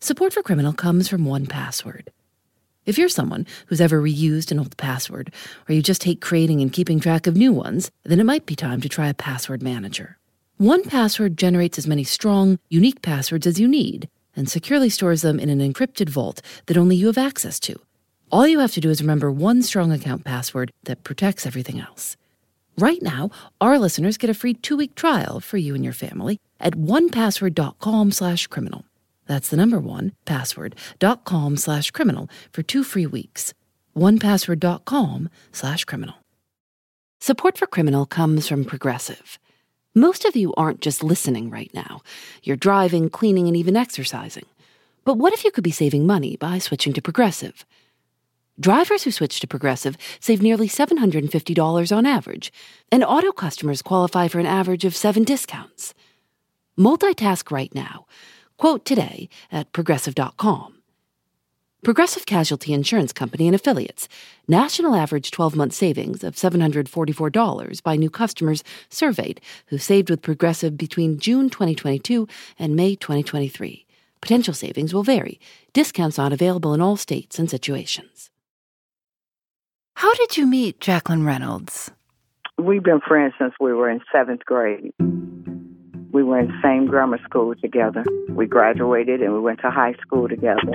Support 0.00 0.34
for 0.34 0.42
Criminal 0.42 0.74
comes 0.74 1.08
from 1.08 1.24
1Password. 1.24 2.08
If 2.84 2.98
you're 2.98 3.08
someone 3.08 3.46
who's 3.66 3.80
ever 3.80 4.00
reused 4.00 4.52
an 4.52 4.58
old 4.58 4.76
password, 4.76 5.32
or 5.68 5.74
you 5.74 5.82
just 5.82 6.04
hate 6.04 6.20
creating 6.20 6.60
and 6.60 6.70
keeping 6.70 7.00
track 7.00 7.26
of 7.26 7.34
new 7.34 7.50
ones, 7.50 7.90
then 8.04 8.20
it 8.20 8.26
might 8.26 8.44
be 8.44 8.54
time 8.54 8.82
to 8.82 8.90
try 8.90 9.08
a 9.08 9.14
password 9.14 9.62
manager. 9.62 10.18
1Password 10.60 11.36
generates 11.36 11.78
as 11.78 11.86
many 11.86 12.04
strong, 12.04 12.58
unique 12.68 13.00
passwords 13.00 13.46
as 13.46 13.58
you 13.58 13.66
need 13.66 14.08
and 14.36 14.50
securely 14.50 14.90
stores 14.90 15.22
them 15.22 15.40
in 15.40 15.48
an 15.48 15.60
encrypted 15.60 16.10
vault 16.10 16.42
that 16.66 16.76
only 16.76 16.94
you 16.94 17.06
have 17.06 17.18
access 17.18 17.58
to. 17.60 17.74
All 18.30 18.46
you 18.46 18.58
have 18.58 18.72
to 18.72 18.80
do 18.80 18.90
is 18.90 19.00
remember 19.00 19.32
one 19.32 19.62
strong 19.62 19.92
account 19.92 20.24
password 20.24 20.72
that 20.84 21.04
protects 21.04 21.46
everything 21.46 21.80
else. 21.80 22.18
Right 22.76 23.00
now, 23.00 23.30
our 23.62 23.78
listeners 23.78 24.18
get 24.18 24.28
a 24.28 24.34
free 24.34 24.52
two-week 24.52 24.94
trial 24.94 25.40
for 25.40 25.56
you 25.56 25.74
and 25.74 25.82
your 25.82 25.94
family 25.94 26.38
at 26.60 26.74
onepassword.com 26.74 28.12
slash 28.12 28.46
criminal. 28.48 28.84
That's 29.26 29.48
the 29.48 29.56
number 29.56 29.78
one, 29.78 30.12
password.com 30.24 31.56
slash 31.56 31.90
criminal 31.90 32.28
for 32.52 32.62
two 32.62 32.84
free 32.84 33.06
weeks. 33.06 33.54
onepassword.com 33.96 35.28
slash 35.52 35.84
criminal. 35.84 36.16
Support 37.20 37.58
for 37.58 37.66
Criminal 37.66 38.06
comes 38.06 38.46
from 38.46 38.64
Progressive. 38.64 39.38
Most 39.94 40.24
of 40.26 40.36
you 40.36 40.52
aren't 40.54 40.82
just 40.82 41.02
listening 41.02 41.48
right 41.48 41.70
now. 41.72 42.02
You're 42.42 42.56
driving, 42.56 43.08
cleaning, 43.08 43.48
and 43.48 43.56
even 43.56 43.74
exercising. 43.76 44.44
But 45.04 45.16
what 45.16 45.32
if 45.32 45.42
you 45.42 45.50
could 45.50 45.64
be 45.64 45.70
saving 45.70 46.06
money 46.06 46.36
by 46.36 46.58
switching 46.58 46.92
to 46.92 47.02
Progressive? 47.02 47.64
Drivers 48.60 49.04
who 49.04 49.10
switch 49.10 49.40
to 49.40 49.46
Progressive 49.46 49.96
save 50.20 50.42
nearly 50.42 50.68
$750 50.68 51.96
on 51.96 52.06
average, 52.06 52.52
and 52.92 53.02
auto 53.02 53.32
customers 53.32 53.82
qualify 53.82 54.28
for 54.28 54.38
an 54.38 54.46
average 54.46 54.84
of 54.84 54.94
seven 54.94 55.24
discounts. 55.24 55.94
Multitask 56.78 57.50
right 57.50 57.74
now 57.74 58.06
Quote 58.56 58.84
today 58.84 59.28
at 59.52 59.72
progressive.com. 59.72 60.72
Progressive 61.84 62.26
Casualty 62.26 62.72
Insurance 62.72 63.12
Company 63.12 63.46
and 63.46 63.54
Affiliates. 63.54 64.08
National 64.48 64.96
average 64.96 65.30
12 65.30 65.54
month 65.54 65.72
savings 65.72 66.24
of 66.24 66.34
$744 66.34 67.82
by 67.82 67.94
new 67.94 68.10
customers 68.10 68.64
surveyed 68.88 69.40
who 69.66 69.78
saved 69.78 70.10
with 70.10 70.22
Progressive 70.22 70.76
between 70.76 71.18
June 71.18 71.48
2022 71.48 72.26
and 72.58 72.74
May 72.74 72.96
2023. 72.96 73.86
Potential 74.20 74.54
savings 74.54 74.92
will 74.92 75.04
vary. 75.04 75.38
Discounts 75.72 76.18
not 76.18 76.32
available 76.32 76.74
in 76.74 76.80
all 76.80 76.96
states 76.96 77.38
and 77.38 77.48
situations. 77.48 78.30
How 79.94 80.12
did 80.14 80.36
you 80.36 80.46
meet 80.46 80.80
Jacqueline 80.80 81.24
Reynolds? 81.24 81.92
We've 82.58 82.82
been 82.82 83.00
friends 83.00 83.34
since 83.38 83.54
we 83.60 83.72
were 83.72 83.88
in 83.88 84.00
seventh 84.10 84.44
grade. 84.44 84.92
We 86.16 86.22
were 86.22 86.38
in 86.38 86.46
the 86.46 86.58
same 86.62 86.86
grammar 86.86 87.18
school 87.24 87.54
together. 87.56 88.02
We 88.30 88.46
graduated 88.46 89.20
and 89.20 89.34
we 89.34 89.38
went 89.38 89.60
to 89.60 89.70
high 89.70 89.92
school 90.00 90.30
together. 90.30 90.72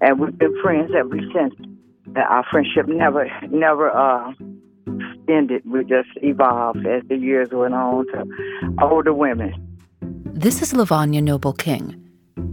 And 0.00 0.20
we've 0.20 0.38
been 0.38 0.54
friends 0.62 0.92
ever 0.96 1.18
since. 1.34 1.52
Our 2.14 2.44
friendship 2.48 2.86
never, 2.86 3.28
never 3.50 3.90
uh, 3.90 4.32
ended. 5.28 5.62
We 5.66 5.80
just 5.80 6.10
evolved 6.22 6.86
as 6.86 7.02
the 7.08 7.16
years 7.16 7.48
went 7.50 7.74
on 7.74 8.06
to 8.06 8.24
older 8.80 9.12
women. 9.12 9.52
This 10.00 10.62
is 10.62 10.72
Livonia 10.72 11.22
Noble 11.22 11.54
King. 11.54 12.00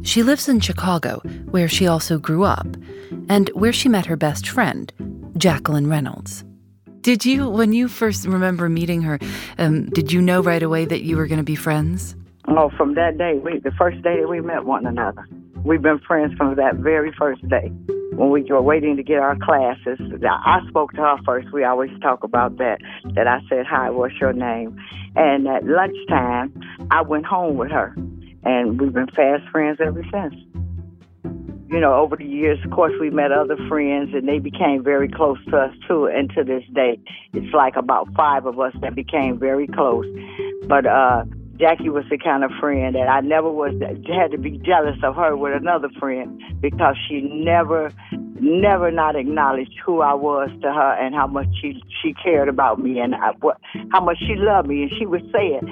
She 0.01 0.23
lives 0.23 0.49
in 0.49 0.59
Chicago, 0.61 1.21
where 1.51 1.67
she 1.67 1.85
also 1.85 2.17
grew 2.17 2.43
up, 2.43 2.65
and 3.29 3.49
where 3.49 3.71
she 3.71 3.87
met 3.87 4.07
her 4.07 4.17
best 4.17 4.47
friend, 4.47 4.91
Jacqueline 5.37 5.85
Reynolds. 5.85 6.43
Did 7.05 7.23
you, 7.23 7.47
when 7.47 7.71
you 7.71 7.87
first 7.87 8.25
remember 8.25 8.67
meeting 8.67 9.03
her, 9.03 9.19
um, 9.59 9.85
did 9.91 10.11
you 10.11 10.23
know 10.23 10.41
right 10.41 10.63
away 10.63 10.85
that 10.85 11.03
you 11.03 11.17
were 11.17 11.27
going 11.27 11.37
to 11.37 11.43
be 11.43 11.53
friends? 11.53 12.15
Oh, 12.47 12.71
from 12.75 12.95
that 12.95 13.19
day, 13.19 13.35
we, 13.35 13.59
the 13.59 13.69
first 13.77 14.01
day 14.01 14.21
that 14.21 14.27
we 14.27 14.41
met 14.41 14.65
one 14.65 14.87
another. 14.87 15.23
We've 15.63 15.83
been 15.83 15.99
friends 15.99 16.33
from 16.35 16.55
that 16.55 16.77
very 16.77 17.13
first 17.15 17.47
day. 17.47 17.67
When 18.13 18.31
we 18.31 18.41
were 18.49 18.59
waiting 18.59 18.97
to 18.97 19.03
get 19.03 19.19
our 19.19 19.37
classes, 19.37 19.99
I 20.27 20.61
spoke 20.67 20.93
to 20.93 21.01
her 21.01 21.17
first. 21.23 21.53
We 21.53 21.63
always 21.63 21.91
talk 22.01 22.23
about 22.23 22.57
that. 22.57 22.79
That 23.13 23.27
I 23.27 23.39
said, 23.49 23.67
"Hi, 23.67 23.91
what's 23.91 24.19
your 24.19 24.33
name?" 24.33 24.75
And 25.15 25.47
at 25.47 25.63
lunchtime, 25.63 26.59
I 26.89 27.03
went 27.03 27.27
home 27.27 27.55
with 27.57 27.69
her, 27.69 27.93
and 28.43 28.81
we've 28.81 28.93
been 28.93 29.11
fast 29.15 29.47
friends 29.49 29.77
ever 29.79 30.03
since 30.11 30.33
you 31.69 31.79
know, 31.79 31.95
over 31.95 32.15
the 32.15 32.25
years, 32.25 32.59
of 32.63 32.71
course, 32.71 32.93
we 32.99 33.09
met 33.09 33.31
other 33.31 33.57
friends 33.67 34.13
and 34.13 34.27
they 34.27 34.39
became 34.39 34.83
very 34.83 35.09
close 35.09 35.37
to 35.49 35.57
us 35.57 35.75
too. 35.87 36.05
And 36.05 36.29
to 36.35 36.43
this 36.43 36.63
day, 36.73 36.99
it's 37.33 37.53
like 37.53 37.75
about 37.75 38.13
five 38.15 38.45
of 38.45 38.59
us 38.59 38.73
that 38.81 38.93
became 38.95 39.39
very 39.39 39.67
close. 39.67 40.05
But 40.67 40.85
uh, 40.85 41.25
Jackie 41.57 41.89
was 41.89 42.05
the 42.09 42.17
kind 42.17 42.43
of 42.43 42.51
friend 42.59 42.95
that 42.95 43.07
I 43.07 43.21
never 43.21 43.49
was 43.49 43.73
had 43.81 44.31
to 44.31 44.37
be 44.37 44.59
jealous 44.59 44.97
of 45.03 45.15
her 45.15 45.35
with 45.35 45.53
another 45.55 45.89
friend 45.99 46.41
because 46.61 46.95
she 47.07 47.21
never, 47.21 47.91
never 48.39 48.91
not 48.91 49.15
acknowledged 49.15 49.73
who 49.85 50.01
I 50.01 50.13
was 50.13 50.49
to 50.61 50.71
her 50.71 50.93
and 50.93 51.15
how 51.15 51.27
much 51.27 51.47
she 51.61 51.81
she 52.01 52.13
cared 52.13 52.49
about 52.49 52.79
me 52.79 52.99
and 52.99 53.15
I, 53.15 53.31
what 53.41 53.57
how 53.91 54.03
much 54.03 54.17
she 54.19 54.35
loved 54.35 54.67
me. 54.67 54.83
And 54.83 54.91
she 54.97 55.05
would 55.05 55.23
say 55.31 55.59
it. 55.59 55.63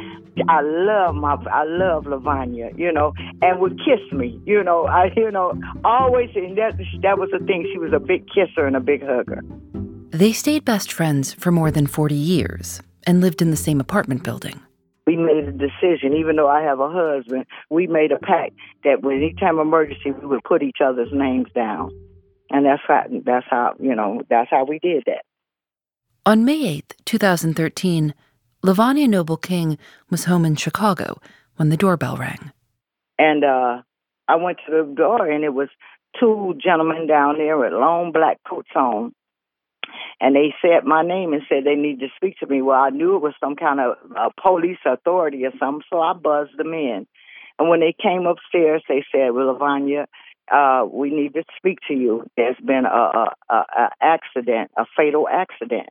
I 0.47 0.62
love 0.62 1.16
my 1.16 1.35
I 1.52 1.63
love 1.66 2.06
Livonia, 2.06 2.72
you 2.75 2.91
know, 2.91 3.13
and 3.41 3.59
would 3.59 3.78
kiss 3.79 4.12
me, 4.12 4.40
you 4.46 4.63
know. 4.63 4.88
I 4.88 5.12
you 5.16 5.31
know 5.31 5.59
always 5.84 6.29
and 6.35 6.57
that 6.57 6.78
that 7.02 7.18
was 7.18 7.29
the 7.31 7.40
thing. 7.46 7.69
She 7.72 7.78
was 7.78 7.94
a 7.94 8.00
big 8.00 8.25
kisser 8.28 8.66
and 8.66 8.75
a 8.75 8.81
big 8.81 9.03
hugger. 9.03 9.41
They 10.12 10.31
stayed 10.31 10.63
best 10.66 10.91
friends 10.91 11.34
for 11.34 11.52
more 11.52 11.72
than 11.72 11.88
forty 11.88 12.16
years 12.16 12.81
and 13.06 13.22
lived 13.22 13.41
in 13.41 13.52
the 13.52 13.57
same 13.57 13.79
apartment 13.79 14.23
building 14.23 14.62
we 15.06 15.18
made 15.18 15.46
a 15.46 15.52
decision, 15.52 16.13
even 16.13 16.38
though 16.38 16.47
I 16.47 16.62
have 16.62 16.79
a 16.79 16.90
husband, 16.90 17.46
we 17.69 17.88
made 17.88 18.12
a 18.12 18.19
pact 18.19 18.53
that 18.84 19.02
when 19.02 19.18
any 19.18 19.34
time 19.34 19.59
of 19.59 19.68
emergency, 19.68 20.12
we 20.12 20.25
would 20.25 20.44
put 20.44 20.63
each 20.63 20.78
other's 20.84 21.12
names 21.12 21.47
down. 21.53 21.91
And 22.53 22.66
that's 22.66 22.81
how, 22.88 23.03
that's 23.25 23.46
how, 23.50 23.75
you 23.80 23.96
know, 23.96 24.22
that's 24.30 24.50
how 24.50 24.64
we 24.64 24.80
did 24.80 25.03
that. 25.08 25.25
On 26.25 26.46
May 26.46 26.81
8th, 26.81 26.94
2013, 27.03 28.14
Livonia 28.62 29.08
Noble 29.09 29.36
King 29.36 29.78
was 30.09 30.25
home 30.25 30.46
in 30.46 30.56
Chicago 30.56 31.19
when 31.58 31.68
the 31.68 31.75
doorbell 31.75 32.16
rang. 32.16 32.53
And 33.19 33.44
uh, 33.44 33.81
I 34.30 34.36
went 34.38 34.59
to 34.66 34.72
the 34.72 34.94
door, 34.96 35.30
and 35.30 35.44
it 35.44 35.53
was 35.53 35.68
two 36.18 36.58
gentlemen 36.64 37.08
down 37.08 37.38
there 37.38 37.58
with 37.58 37.74
long 37.74 38.14
black 38.14 38.38
coats 38.47 38.70
on 38.75 39.14
and 40.20 40.35
they 40.35 40.53
said 40.62 40.85
my 40.85 41.02
name 41.03 41.34
and 41.34 41.41
said 41.50 41.64
they 41.64 41.75
need 41.75 42.00
to 42.00 42.08
speak 42.16 42.38
to 42.40 42.47
me. 42.47 42.62
Well, 42.62 42.80
I 42.80 42.90
knew 42.90 43.16
it 43.16 43.22
was 43.22 43.34
some 43.40 43.56
kind 43.56 43.80
of 43.80 43.96
uh, 44.18 44.30
police 44.41 44.78
authority 44.85 45.46
or 45.46 45.52
something, 45.59 45.84
so 45.90 46.00
I 46.00 46.14
buzzed 46.14 46.58
them 46.58 46.74
in. 46.74 47.06
And 47.59 47.70
when 47.70 47.81
they 47.81 47.94
came 47.94 48.25
upstairs, 48.25 48.84
they 48.88 49.03
said, 49.12 49.31
"Well, 49.31 49.52
Livonia, 49.52 50.08
uh, 50.52 50.86
we 50.92 51.09
need 51.09 51.34
to 51.34 51.44
speak 51.58 51.80
to 51.88 51.94
you. 51.94 52.26
There's 52.38 52.58
been 52.64 52.86
a, 52.86 53.26
a, 53.50 53.56
a, 53.56 53.90
accident, 54.02 54.72
a 54.78 54.86
fatal 54.96 55.28
accident." 55.31 55.90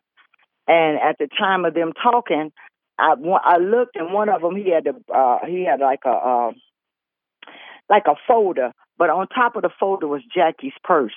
And 0.69 0.99
at 1.01 1.19
the 1.19 1.29
time 1.39 1.65
of 1.65 1.75
them 1.75 1.93
talking, 1.93 2.53
I, 2.99 3.15
I 3.45 3.59
looked, 3.59 3.97
and 3.97 4.12
one 4.12 4.29
of 4.29 4.43
them 4.43 4.57
he 4.57 4.71
had 4.71 4.87
a 4.87 5.12
uh, 5.12 5.39
he 5.47 5.65
had 5.65 5.81
like 5.81 6.01
a 6.07 6.11
uh, 6.11 6.53
like 7.89 8.05
a 8.07 8.15
folder, 8.27 8.73
but 8.97 9.11
on 9.11 9.27
top 9.29 9.57
of 9.57 9.62
the 9.62 9.71
folder 9.79 10.07
was 10.07 10.23
Jackie's 10.35 10.73
purse. 10.85 11.12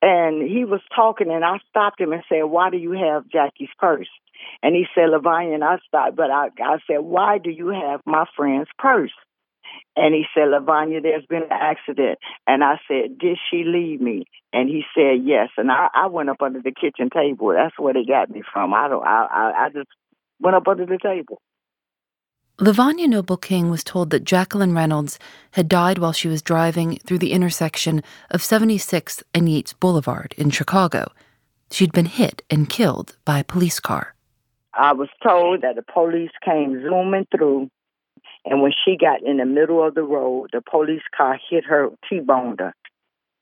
And 0.00 0.48
he 0.48 0.64
was 0.64 0.80
talking, 0.94 1.30
and 1.30 1.44
I 1.44 1.58
stopped 1.68 2.00
him 2.00 2.12
and 2.12 2.22
said, 2.28 2.42
Why 2.44 2.70
do 2.70 2.76
you 2.76 2.92
have 2.92 3.28
Jackie's 3.28 3.70
purse? 3.78 4.08
And 4.62 4.76
he 4.76 4.86
said, 4.94 5.10
Livonia, 5.10 5.54
and 5.54 5.64
I 5.64 5.78
stopped, 5.88 6.14
but 6.14 6.30
I, 6.30 6.48
I 6.60 6.78
said, 6.86 6.98
Why 6.98 7.38
do 7.38 7.50
you 7.50 7.68
have 7.68 8.00
my 8.06 8.24
friend's 8.36 8.68
purse? 8.78 9.10
And 9.96 10.14
he 10.14 10.24
said, 10.34 10.48
Livonia, 10.48 11.00
there's 11.00 11.26
been 11.26 11.42
an 11.42 11.48
accident. 11.50 12.18
And 12.46 12.62
I 12.62 12.78
said, 12.86 13.18
Did 13.18 13.38
she 13.50 13.64
leave 13.64 14.00
me? 14.00 14.24
And 14.52 14.68
he 14.68 14.84
said, 14.94 15.24
Yes. 15.24 15.48
And 15.56 15.70
I, 15.70 15.88
I 15.94 16.06
went 16.06 16.30
up 16.30 16.40
under 16.40 16.60
the 16.60 16.72
kitchen 16.72 17.10
table. 17.10 17.48
That's 17.48 17.78
where 17.78 17.94
they 17.94 18.04
got 18.04 18.30
me 18.30 18.42
from. 18.52 18.74
I 18.74 18.88
don't 18.88 19.04
I, 19.04 19.26
I, 19.30 19.64
I 19.66 19.68
just 19.70 19.88
went 20.40 20.56
up 20.56 20.68
under 20.68 20.86
the 20.86 20.98
table. 21.02 21.40
Livonia 22.60 23.06
Noble 23.06 23.36
King 23.36 23.70
was 23.70 23.84
told 23.84 24.10
that 24.10 24.24
Jacqueline 24.24 24.74
Reynolds 24.74 25.20
had 25.52 25.68
died 25.68 25.98
while 25.98 26.12
she 26.12 26.26
was 26.26 26.42
driving 26.42 26.98
through 27.06 27.18
the 27.18 27.30
intersection 27.30 28.02
of 28.32 28.40
76th 28.40 29.22
and 29.32 29.48
Yates 29.48 29.72
Boulevard 29.72 30.34
in 30.36 30.50
Chicago. 30.50 31.12
She'd 31.70 31.92
been 31.92 32.06
hit 32.06 32.42
and 32.50 32.68
killed 32.68 33.16
by 33.24 33.38
a 33.38 33.44
police 33.44 33.78
car. 33.78 34.16
I 34.74 34.92
was 34.92 35.08
told 35.22 35.62
that 35.62 35.76
the 35.76 35.82
police 35.82 36.30
came 36.44 36.82
zooming 36.82 37.26
through, 37.30 37.68
and 38.48 38.62
when 38.62 38.72
she 38.84 38.96
got 38.96 39.22
in 39.22 39.36
the 39.36 39.44
middle 39.44 39.86
of 39.86 39.94
the 39.94 40.02
road, 40.02 40.50
the 40.52 40.62
police 40.62 41.02
car 41.16 41.38
hit 41.50 41.64
her, 41.64 41.90
T-boned 42.08 42.60
her, 42.60 42.74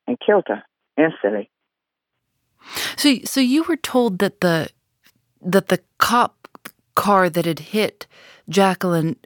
and 0.07 0.19
killed 0.25 0.47
her 0.49 0.63
instantly. 0.99 1.49
So, 2.97 3.15
so 3.25 3.41
you 3.41 3.63
were 3.63 3.77
told 3.77 4.19
that 4.19 4.41
the 4.41 4.69
that 5.41 5.69
the 5.69 5.81
cop 5.99 6.49
car 6.97 7.31
that 7.31 7.45
had 7.45 7.61
hit 7.61 8.07
Jacqueline 8.49 9.17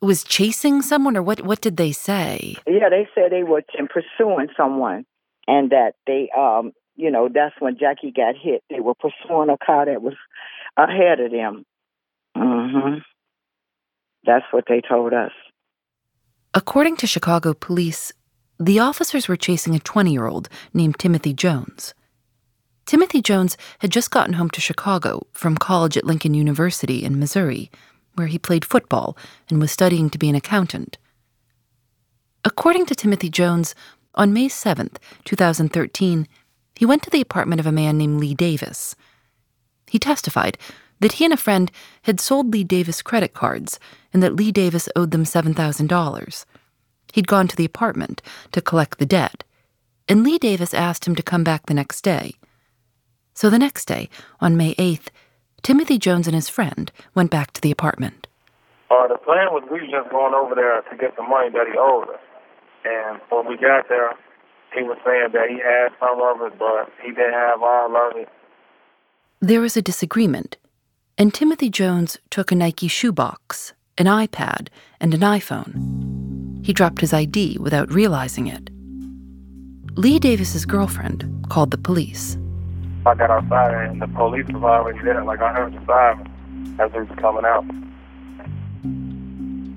was 0.00 0.24
chasing 0.24 0.82
someone, 0.82 1.16
or 1.16 1.22
what? 1.22 1.42
What 1.42 1.60
did 1.60 1.76
they 1.76 1.92
say? 1.92 2.56
Yeah, 2.66 2.88
they 2.90 3.08
said 3.14 3.30
they 3.30 3.44
were 3.44 3.62
pursuing 3.88 4.48
someone, 4.56 5.06
and 5.46 5.70
that 5.70 5.92
they, 6.06 6.30
um, 6.36 6.72
you 6.96 7.10
know, 7.10 7.28
that's 7.32 7.54
when 7.60 7.78
Jackie 7.78 8.10
got 8.10 8.34
hit. 8.36 8.64
They 8.70 8.80
were 8.80 8.94
pursuing 8.94 9.50
a 9.50 9.56
car 9.64 9.86
that 9.86 10.02
was 10.02 10.14
ahead 10.76 11.20
of 11.20 11.30
them. 11.30 11.64
Mm-hmm. 12.36 12.98
That's 14.26 14.44
what 14.50 14.64
they 14.68 14.80
told 14.80 15.12
us. 15.12 15.32
According 16.52 16.96
to 16.98 17.06
Chicago 17.06 17.54
police, 17.54 18.12
The 18.58 18.78
officers 18.78 19.28
were 19.28 19.36
chasing 19.36 19.74
a 19.74 19.78
20 19.78 20.10
year 20.10 20.26
old 20.26 20.48
named 20.72 20.98
Timothy 20.98 21.34
Jones. 21.34 21.92
Timothy 22.86 23.20
Jones 23.20 23.56
had 23.80 23.90
just 23.90 24.10
gotten 24.10 24.34
home 24.34 24.48
to 24.50 24.60
Chicago 24.60 25.26
from 25.32 25.58
college 25.58 25.96
at 25.96 26.06
Lincoln 26.06 26.32
University 26.34 27.04
in 27.04 27.18
Missouri, 27.18 27.70
where 28.14 28.28
he 28.28 28.38
played 28.38 28.64
football 28.64 29.16
and 29.50 29.60
was 29.60 29.70
studying 29.72 30.08
to 30.08 30.18
be 30.18 30.30
an 30.30 30.34
accountant. 30.34 30.96
According 32.44 32.86
to 32.86 32.94
Timothy 32.94 33.28
Jones, 33.28 33.74
on 34.14 34.32
May 34.32 34.48
7th, 34.48 34.96
2013, 35.24 36.26
he 36.76 36.86
went 36.86 37.02
to 37.02 37.10
the 37.10 37.20
apartment 37.20 37.60
of 37.60 37.66
a 37.66 37.72
man 37.72 37.98
named 37.98 38.20
Lee 38.20 38.34
Davis. 38.34 38.96
He 39.90 39.98
testified 39.98 40.56
that 41.00 41.12
he 41.12 41.24
and 41.24 41.34
a 41.34 41.36
friend 41.36 41.70
had 42.02 42.20
sold 42.20 42.52
Lee 42.52 42.64
Davis 42.64 43.02
credit 43.02 43.34
cards 43.34 43.78
and 44.12 44.22
that 44.22 44.36
Lee 44.36 44.52
Davis 44.52 44.88
owed 44.96 45.10
them 45.10 45.24
$7,000. 45.24 46.44
He'd 47.12 47.26
gone 47.26 47.48
to 47.48 47.56
the 47.56 47.64
apartment 47.64 48.22
to 48.52 48.60
collect 48.60 48.98
the 48.98 49.06
debt, 49.06 49.44
and 50.08 50.22
Lee 50.22 50.38
Davis 50.38 50.74
asked 50.74 51.06
him 51.06 51.14
to 51.14 51.22
come 51.22 51.44
back 51.44 51.66
the 51.66 51.74
next 51.74 52.02
day. 52.02 52.34
So 53.34 53.50
the 53.50 53.58
next 53.58 53.86
day, 53.86 54.08
on 54.40 54.56
May 54.56 54.74
8th, 54.76 55.08
Timothy 55.62 55.98
Jones 55.98 56.26
and 56.26 56.34
his 56.34 56.48
friend 56.48 56.90
went 57.14 57.30
back 57.30 57.52
to 57.52 57.60
the 57.60 57.70
apartment. 57.70 58.26
Uh, 58.90 59.08
the 59.08 59.18
plan 59.18 59.48
was 59.50 59.64
we 59.70 59.80
just 59.80 60.10
going 60.10 60.32
over 60.32 60.54
there 60.54 60.80
to 60.82 60.96
get 60.96 61.16
the 61.16 61.22
money 61.22 61.50
that 61.50 61.66
he 61.66 61.76
owed 61.76 62.08
us. 62.08 62.20
And 62.84 63.20
when 63.30 63.48
we 63.48 63.56
got 63.56 63.88
there, 63.88 64.12
he 64.74 64.82
was 64.82 64.96
saying 65.04 65.32
that 65.32 65.50
he 65.50 65.58
had 65.58 65.88
some 65.98 66.22
of 66.22 66.40
it, 66.46 66.58
but 66.58 66.92
he 67.02 67.10
didn't 67.10 67.32
have 67.32 67.62
all 67.62 67.96
of 67.96 68.16
it. 68.16 68.28
There 69.40 69.60
was 69.60 69.76
a 69.76 69.82
disagreement, 69.82 70.56
and 71.18 71.32
Timothy 71.32 71.70
Jones 71.70 72.18
took 72.30 72.52
a 72.52 72.54
Nike 72.54 72.88
shoebox, 72.88 73.72
an 73.96 74.06
iPad, 74.06 74.68
and 75.00 75.14
an 75.14 75.20
iPhone. 75.20 76.64
He 76.64 76.72
dropped 76.72 77.00
his 77.00 77.12
ID 77.12 77.58
without 77.58 77.92
realizing 77.92 78.48
it. 78.48 78.70
Lee 79.96 80.18
Davis's 80.18 80.66
girlfriend 80.66 81.46
called 81.48 81.70
the 81.70 81.78
police. 81.78 82.36
I 83.06 83.14
got 83.14 83.30
outside 83.30 83.88
and 83.88 84.02
the 84.02 84.08
police 84.08 84.46
was 84.48 84.62
already 84.62 84.98
there. 85.04 85.24
Like 85.24 85.40
I 85.40 85.54
heard 85.54 85.72
the 85.72 85.86
siren 85.86 86.76
as 86.78 86.92
they 86.92 87.00
was 87.00 87.08
coming 87.18 87.44
out. 87.46 87.64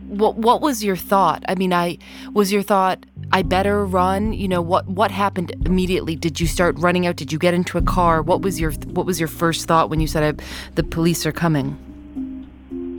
What 0.09 0.35
What 0.37 0.61
was 0.61 0.83
your 0.83 0.97
thought? 0.97 1.43
I 1.47 1.55
mean, 1.55 1.71
I 1.71 1.99
was 2.33 2.51
your 2.51 2.63
thought. 2.63 3.05
I 3.31 3.43
better 3.43 3.85
run. 3.85 4.33
You 4.33 4.47
know 4.47 4.61
what? 4.61 4.87
What 4.87 5.11
happened 5.11 5.51
immediately? 5.65 6.15
Did 6.15 6.39
you 6.39 6.47
start 6.47 6.77
running 6.79 7.05
out? 7.05 7.15
Did 7.15 7.31
you 7.31 7.39
get 7.39 7.53
into 7.53 7.77
a 7.77 7.81
car? 7.81 8.21
What 8.21 8.41
was 8.41 8.59
your 8.59 8.71
What 8.71 9.05
was 9.05 9.19
your 9.19 9.27
first 9.27 9.65
thought 9.65 9.89
when 9.89 9.99
you 9.99 10.07
said 10.07 10.41
the 10.75 10.83
police 10.83 11.25
are 11.25 11.31
coming? 11.31 11.77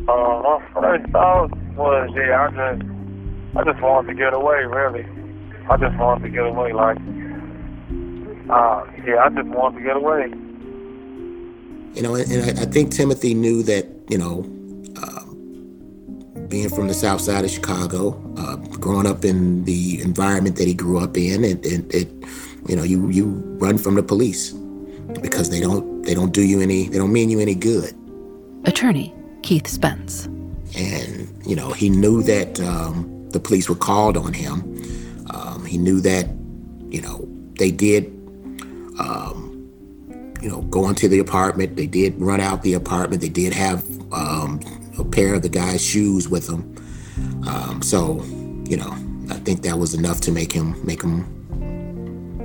Uh, 0.09 0.13
my 0.13 0.61
first 0.75 1.11
thought 1.13 1.51
was, 1.77 2.11
yeah, 2.15 2.49
I 2.49 2.49
just, 2.51 2.91
I 3.57 3.65
just 3.65 3.83
wanted 3.83 4.09
to 4.09 4.15
get 4.15 4.33
away. 4.33 4.65
Really, 4.65 5.07
I 5.69 5.77
just 5.77 5.97
wanted 5.99 6.23
to 6.25 6.31
get 6.31 6.47
away. 6.47 6.73
Like, 6.73 6.99
uh, 8.51 8.85
yeah, 9.05 9.25
I 9.25 9.29
just 9.31 9.49
wanted 9.49 9.79
to 9.79 9.85
get 9.85 9.97
away. 9.97 10.31
You 11.95 12.03
know, 12.03 12.15
and, 12.15 12.31
and 12.31 12.59
I, 12.59 12.63
I, 12.63 12.67
think 12.67 12.93
Timothy 12.93 13.35
knew 13.35 13.65
that, 13.65 13.89
you 14.09 14.17
know, 14.17 14.47
being 16.51 16.69
from 16.69 16.89
the 16.89 16.95
south 16.95 17.21
side 17.21 17.45
of 17.45 17.51
Chicago, 17.51 18.21
uh, 18.37 18.57
growing 18.77 19.07
up 19.07 19.25
in 19.25 19.65
the 19.65 20.03
environment 20.03 20.57
that 20.57 20.67
he 20.67 20.75
grew 20.75 20.99
up 20.99 21.17
in, 21.17 21.45
and 21.45 21.65
it, 21.65 21.95
it, 21.95 22.09
you 22.69 22.77
know, 22.77 22.83
you 22.83 23.09
you 23.09 23.27
run 23.59 23.79
from 23.79 23.95
the 23.95 24.03
police 24.03 24.53
because 25.23 25.49
they 25.49 25.61
don't 25.61 26.03
they 26.03 26.13
don't 26.13 26.33
do 26.35 26.43
you 26.43 26.61
any 26.61 26.89
they 26.89 26.99
don't 26.99 27.13
mean 27.13 27.31
you 27.31 27.41
any 27.41 27.55
good. 27.55 27.95
Attorney 28.65 29.15
Keith 29.43 29.67
Spence. 29.67 30.27
And 30.77 31.33
you 31.47 31.57
know, 31.57 31.71
he 31.73 31.89
knew 31.89 32.23
that 32.25 32.61
um, 32.61 33.29
the 33.31 33.41
police 33.41 33.69
were 33.69 33.75
called 33.75 34.17
on 34.17 34.33
him. 34.33 34.61
Um, 35.31 35.65
he 35.65 35.79
knew 35.79 36.01
that, 36.01 36.29
you 36.91 37.01
know, 37.01 37.27
they 37.59 37.71
did 37.71 38.07
um, 38.99 39.51
you 40.41 40.49
know, 40.49 40.63
go 40.63 40.89
into 40.89 41.09
the 41.09 41.19
apartment. 41.19 41.77
They 41.77 41.87
did 41.87 42.21
run 42.21 42.41
out 42.41 42.63
the 42.63 42.75
apartment. 42.75 43.21
They 43.23 43.29
did 43.29 43.53
have 43.53 43.85
um, 44.13 44.61
a 45.01 45.05
pair 45.05 45.35
of 45.35 45.43
the 45.43 45.49
guy's 45.49 45.85
shoes 45.85 46.29
with 46.29 46.49
him. 46.49 46.75
Um, 47.49 47.83
so, 47.83 48.23
you 48.69 48.77
know, 48.77 48.95
I 49.31 49.39
think 49.41 49.63
that 49.63 49.79
was 49.79 49.95
enough 49.95 50.21
to 50.23 50.33
make 50.33 50.53
him 50.53 50.75
make 50.85 51.03
him, 51.03 51.25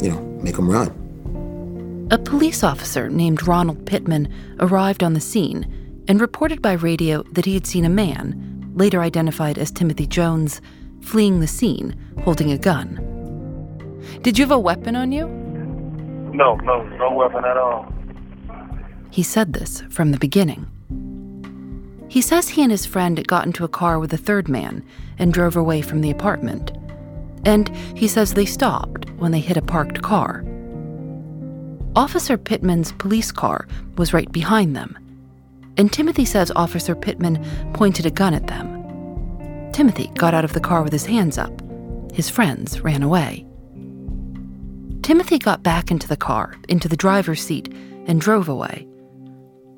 you 0.02 0.10
know, 0.10 0.22
make 0.42 0.57
him 0.57 0.69
run. 0.69 2.07
A 2.12 2.18
police 2.18 2.63
officer 2.63 3.10
named 3.10 3.48
Ronald 3.48 3.86
Pittman 3.86 4.31
arrived 4.60 5.04
on 5.04 5.13
the 5.13 5.19
scene 5.19 6.04
and 6.07 6.22
reported 6.22 6.62
by 6.62 6.74
radio 6.74 7.24
that 7.31 7.46
he 7.46 7.56
had 7.56 7.66
seen 7.66 7.84
a 7.84 7.90
man, 7.90 8.72
later 8.75 9.02
identified 9.02 9.57
as 9.57 9.72
Timothy 9.72 10.06
Jones, 10.06 10.62
fleeing 11.02 11.40
the 11.40 11.48
scene 11.48 11.96
holding 12.24 12.52
a 12.52 12.57
gun. 12.57 13.02
Did 14.22 14.38
you 14.38 14.44
have 14.44 14.52
a 14.52 14.60
weapon 14.60 14.96
on 14.96 15.12
you? 15.12 15.28
No, 15.28 16.56
no, 16.57 16.84
no 16.84 17.12
weapon 17.12 17.44
at 17.44 17.57
all. 17.57 17.92
He 19.10 19.24
said 19.24 19.54
this 19.54 19.81
from 19.90 20.12
the 20.12 20.19
beginning. 20.19 20.68
He 22.15 22.21
says 22.21 22.47
he 22.47 22.63
and 22.63 22.71
his 22.71 22.85
friend 22.85 23.27
got 23.27 23.45
into 23.45 23.65
a 23.65 23.67
car 23.67 24.00
with 24.00 24.13
a 24.13 24.17
third 24.17 24.47
man 24.47 24.85
and 25.19 25.33
drove 25.33 25.57
away 25.57 25.81
from 25.81 26.00
the 26.00 26.12
apartment. 26.12 26.71
And 27.44 27.67
he 27.94 28.07
says 28.07 28.33
they 28.33 28.45
stopped 28.45 29.09
when 29.17 29.33
they 29.33 29.41
hit 29.41 29.57
a 29.57 29.62
parked 29.62 30.01
car. 30.01 30.45
Officer 31.94 32.38
Pittman's 32.38 32.94
police 32.94 33.33
car 33.33 33.67
was 33.97 34.13
right 34.13 34.31
behind 34.31 34.77
them, 34.77 34.97
and 35.75 35.91
Timothy 35.91 36.23
says 36.23 36.53
Officer 36.56 36.95
Pittman 36.95 37.45
pointed 37.73 38.06
a 38.06 38.12
gun 38.12 38.33
at 38.33 38.47
them. 38.47 39.71
Timothy 39.73 40.07
got 40.15 40.33
out 40.33 40.45
of 40.45 40.53
the 40.53 40.61
car 40.61 40.83
with 40.83 40.94
his 40.94 41.06
hands 41.06 41.38
up. 41.38 41.51
His 42.13 42.29
friends 42.29 42.79
ran 42.79 43.03
away. 43.03 43.45
Timothy 45.01 45.38
got 45.38 45.63
back 45.63 45.91
into 45.91 46.07
the 46.07 46.15
car, 46.15 46.56
into 46.69 46.88
the 46.88 46.95
driver's 46.95 47.41
seat, 47.41 47.73
and 48.07 48.21
drove 48.21 48.47
away. 48.47 48.88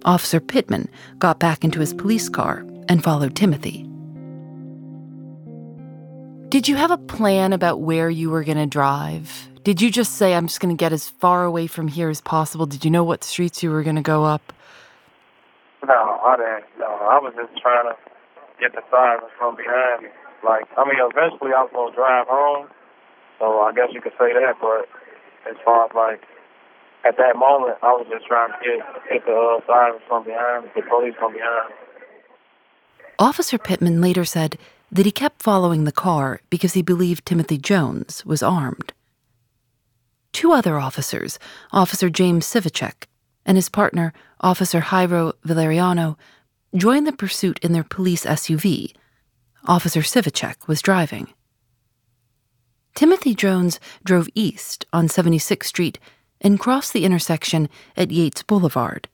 Officer 0.07 0.39
Pittman 0.39 0.87
got 1.19 1.37
back 1.37 1.65
into 1.65 1.81
his 1.81 1.93
police 1.93 2.29
car 2.29 2.65
and 2.87 3.03
followed 3.03 3.35
Timothy. 3.35 3.83
Did 6.47 6.69
you 6.69 6.77
have 6.77 6.91
a 6.91 6.97
plan 6.97 7.51
about 7.51 7.81
where 7.81 8.09
you 8.09 8.29
were 8.29 8.45
going 8.45 8.57
to 8.57 8.65
drive? 8.65 9.49
Did 9.63 9.81
you 9.81 9.91
just 9.91 10.13
say, 10.13 10.33
I'm 10.33 10.47
just 10.47 10.61
going 10.61 10.73
to 10.73 10.79
get 10.79 10.93
as 10.93 11.09
far 11.09 11.43
away 11.43 11.67
from 11.67 11.89
here 11.89 12.09
as 12.09 12.21
possible? 12.21 12.65
Did 12.65 12.85
you 12.85 12.89
know 12.89 13.03
what 13.03 13.25
streets 13.25 13.61
you 13.61 13.69
were 13.69 13.83
going 13.83 13.97
to 13.97 14.01
go 14.01 14.23
up? 14.23 14.53
No, 15.85 16.21
I 16.23 16.37
didn't. 16.37 16.79
No, 16.79 16.87
I 16.87 17.19
was 17.19 17.33
just 17.35 17.61
trying 17.61 17.91
to 17.91 17.95
get 18.61 18.71
the 18.71 18.81
sirens 18.89 19.27
from 19.37 19.57
behind 19.57 20.03
me. 20.03 20.09
Like, 20.41 20.63
I 20.77 20.85
mean, 20.85 21.03
eventually 21.03 21.51
I 21.51 21.63
was 21.67 21.71
going 21.73 21.91
to 21.91 21.95
drive 21.97 22.27
home, 22.29 22.67
so 23.39 23.59
I 23.59 23.73
guess 23.73 23.89
you 23.91 23.99
could 23.99 24.15
say 24.17 24.31
that, 24.31 24.55
but 24.61 24.87
as 25.51 25.57
far 25.65 25.83
as 25.83 25.91
like 25.93 26.23
at 27.07 27.17
that 27.17 27.37
moment, 27.37 27.77
I 27.81 27.91
was 27.93 28.05
just 28.11 28.25
trying 28.25 28.51
to 28.51 28.57
get, 28.59 29.11
get 29.11 29.25
the 29.25 29.33
uh, 29.33 29.65
sirens 29.65 30.01
from 30.07 30.25
behind, 30.25 30.69
the 30.75 30.81
police 30.81 31.15
from 31.17 31.33
behind. 31.33 31.73
Officer 33.17 33.57
Pittman 33.57 34.01
later 34.01 34.25
said 34.25 34.57
that 34.91 35.05
he 35.05 35.11
kept 35.11 35.41
following 35.41 35.83
the 35.83 35.91
car 35.91 36.41
because 36.49 36.73
he 36.73 36.81
believed 36.81 37.25
Timothy 37.25 37.57
Jones 37.57 38.25
was 38.25 38.43
armed. 38.43 38.93
Two 40.33 40.51
other 40.51 40.77
officers, 40.79 41.39
Officer 41.71 42.09
James 42.09 42.45
Sivicek 42.45 43.05
and 43.45 43.57
his 43.57 43.69
partner, 43.69 44.13
Officer 44.41 44.81
Jairo 44.81 45.33
Valeriano, 45.45 46.17
joined 46.75 47.07
the 47.07 47.13
pursuit 47.13 47.57
in 47.59 47.71
their 47.71 47.83
police 47.83 48.25
SUV. 48.25 48.93
Officer 49.65 50.01
Sivicek 50.01 50.67
was 50.67 50.81
driving. 50.81 51.33
Timothy 52.93 53.33
Jones 53.33 53.79
drove 54.03 54.27
east 54.35 54.85
on 54.91 55.07
76th 55.07 55.63
Street 55.63 55.99
and 56.41 56.59
crossed 56.59 56.93
the 56.93 57.05
intersection 57.05 57.69
at 57.95 58.11
Yates 58.11 58.43
Boulevard. 58.43 59.07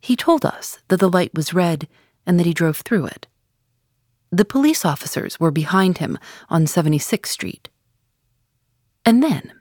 He 0.00 0.16
told 0.16 0.44
us 0.44 0.78
that 0.88 1.00
the 1.00 1.08
light 1.08 1.34
was 1.34 1.54
red 1.54 1.88
and 2.26 2.38
that 2.38 2.46
he 2.46 2.54
drove 2.54 2.78
through 2.78 3.06
it. 3.06 3.26
The 4.30 4.44
police 4.44 4.84
officers 4.84 5.40
were 5.40 5.50
behind 5.50 5.98
him 5.98 6.18
on 6.48 6.66
76th 6.66 7.26
Street. 7.26 7.68
And 9.04 9.22
then, 9.22 9.52